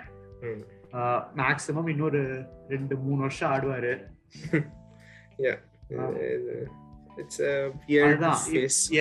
மேக்ஸிமம் 1.35 1.89
இன்னொரு 1.89 2.21
ரெண்டு 2.67 2.95
மூணு 2.97 3.19
வருஷம் 3.21 3.51
ஆடுவாரு. 3.51 3.93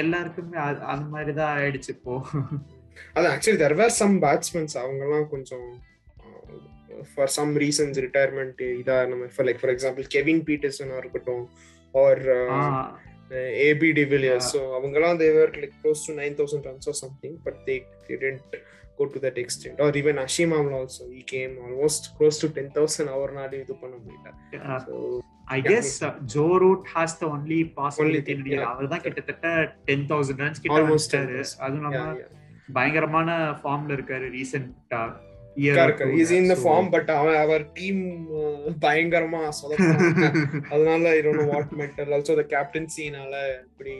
எல்லாருக்குமே 0.01 0.57
அந்த 0.93 1.05
மாதிரி 1.09 1.33
தான் 1.35 1.59
ஆயிடுச்சு 1.59 1.91
இப்போ. 1.97 2.15
அது 3.17 3.29
actually 3.35 3.61
there 3.65 3.77
were 3.83 3.95
some 4.03 4.17
batsmens 4.27 4.77
அவங்கலாம் 4.85 5.27
கொஞ்சம் 5.35 5.69
ஃபார் 7.11 7.33
சம் 7.39 7.53
ரீசன்ஸ் 7.65 7.99
ரிட்டையர்மெண்ட் 8.07 8.63
இதா 8.81 8.97
நம்ம 9.11 9.29
for 9.35 9.47
like 9.49 9.61
for 9.63 9.75
example 9.75 10.07
Kevin 10.17 10.43
பீட்டர்சனா 10.49 10.97
இருக்கட்டும் 11.03 11.45
or 11.95 12.23
AB 13.69 13.89
de Villiers 14.01 14.51
so 14.55 14.61
அவங்கலாம் 14.79 15.21
they were 15.23 15.53
like 15.63 15.77
close 15.83 16.03
to 16.09 16.15
nine 16.23 16.37
thousand 16.41 16.67
runs 16.71 16.89
or 16.93 16.99
something 17.05 17.37
but 17.47 17.59
they 17.69 17.77
tend 18.25 18.57
go 18.99 19.07
to 19.15 19.21
that 19.25 19.41
extent 19.43 19.81
or 19.87 19.97
even 20.01 20.21
அஷிமாம்ல 20.27 20.77
also 20.83 21.05
he 21.19 21.23
came 21.35 21.53
almost 21.67 22.07
close 22.19 22.41
to 22.45 22.49
ten 22.59 22.73
thousand 22.79 23.11
அவர்னாலே 23.17 23.61
இது 23.65 23.77
பண்ண 23.83 23.95
முடியல. 24.03 24.29
I 25.57 25.59
guess 25.69 25.93
Joe 26.35 26.47
Root 26.65 26.89
has 26.95 27.15
the 27.21 27.27
only 27.35 27.61
possibility. 27.79 28.35
அவர் 28.73 28.91
தான் 28.95 29.05
கிட்டத்தட்ட 29.07 29.47
ten 29.91 30.07
thousand 30.13 30.43
runs 30.45 30.63
கிட்ட 30.65 30.81
10,000. 30.91 31.55
அதுவும் 31.67 31.95
yeah. 31.99 32.27
பயங்கரமான 32.77 33.31
ஃபார்ம்ல 33.63 33.97
இருக்காரு 33.97 34.27
ரீசெண்டா 34.39 35.01
is 36.23 36.33
in 36.39 36.51
the 36.53 36.57
form 36.65 36.89
but 36.95 37.11
அவன் 37.19 37.39
அவர் 37.45 37.65
டீம் 37.79 38.03
பயங்கரமா 38.85 39.41
அதனால 40.73 41.05
I 41.17 41.23
don't 41.27 41.49
what 41.55 41.73
mental 41.83 42.13
also 42.19 42.37
the 42.43 42.47
கேப்டன்சினால 42.55 43.35
இப்படி 43.71 43.95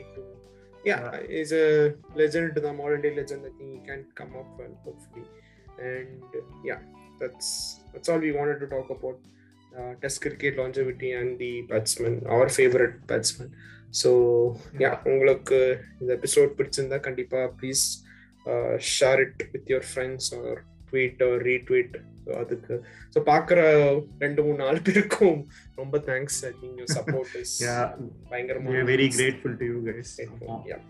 a 1.61 1.95
legend 2.15 2.53
the 2.65 2.73
modern 2.73 3.01
day 3.05 3.13
legend 3.17 3.41
i 3.49 3.51
think 3.57 3.71
he 3.75 3.81
can 3.87 4.01
come 4.19 4.33
up 4.41 4.49
well 4.59 4.75
hopefully 4.85 5.25
and 5.89 6.21
yeah 6.69 6.79
that's 7.21 7.49
that's 7.91 8.09
all 8.11 8.21
we 8.27 8.31
wanted 8.31 8.59
to 8.63 8.67
talk 8.75 8.87
about 8.97 9.17
uh, 9.77 9.91
test 10.03 10.21
cricket 10.21 10.55
longevity 10.61 11.11
and 11.19 11.31
the 11.43 11.51
batsman 11.71 12.15
our 12.35 12.47
favorite 12.59 12.95
batsman 13.11 13.49
so 14.01 14.11
yeah 14.83 14.95
உங்களுக்கு 15.11 15.59
இந்த 16.01 16.11
episode 16.19 16.55
பிடிச்சிருந்தா 16.59 16.99
கண்டிப்பா 17.07 17.41
please 17.59 17.83
share 18.93 19.21
it 19.25 19.41
with 19.53 19.69
your 19.73 19.87
friends 19.91 20.29
or 20.39 20.59
tweet 20.89 21.21
or 21.27 21.41
retweet 21.49 21.95
அதுக்கு 22.41 22.75
so 23.13 23.19
பார்க்குற 23.29 23.59
ரெண்டு 24.23 24.41
மூணு 24.45 24.57
நாலு 24.63 24.79
பேருக்கும் 24.87 25.39
ரொம்ப 25.81 25.97
thanks 26.09 26.39
I 26.49 26.53
think 26.61 26.79
your 26.81 26.93
support 26.99 27.35
is 27.43 27.55
Yeah. 27.65 27.83
பயங்கரமா 28.31 28.85
very 28.91 29.07
grateful 29.17 29.57
to 29.61 29.67
you 29.71 29.79
guys 29.89 30.13
yeah. 30.71 30.81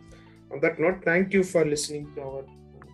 On 0.51 0.59
that 0.59 0.77
note, 0.79 0.99
thank 1.03 1.27
you 1.35 1.43
for 1.43 1.61
listening 1.65 2.05
to 2.15 2.21
our 2.27 2.41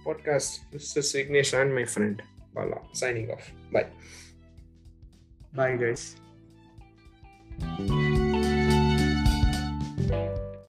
podcast. 0.05 0.49
This 0.73 0.89
is 1.01 1.09
Vignesh 1.15 1.53
and 1.53 1.71
my 1.73 1.85
friend 1.85 2.17
Bala 2.55 2.81
signing 3.01 3.29
off. 3.31 3.47
Bye. 3.71 3.87
Bye 5.53 5.71
guys 5.83 6.07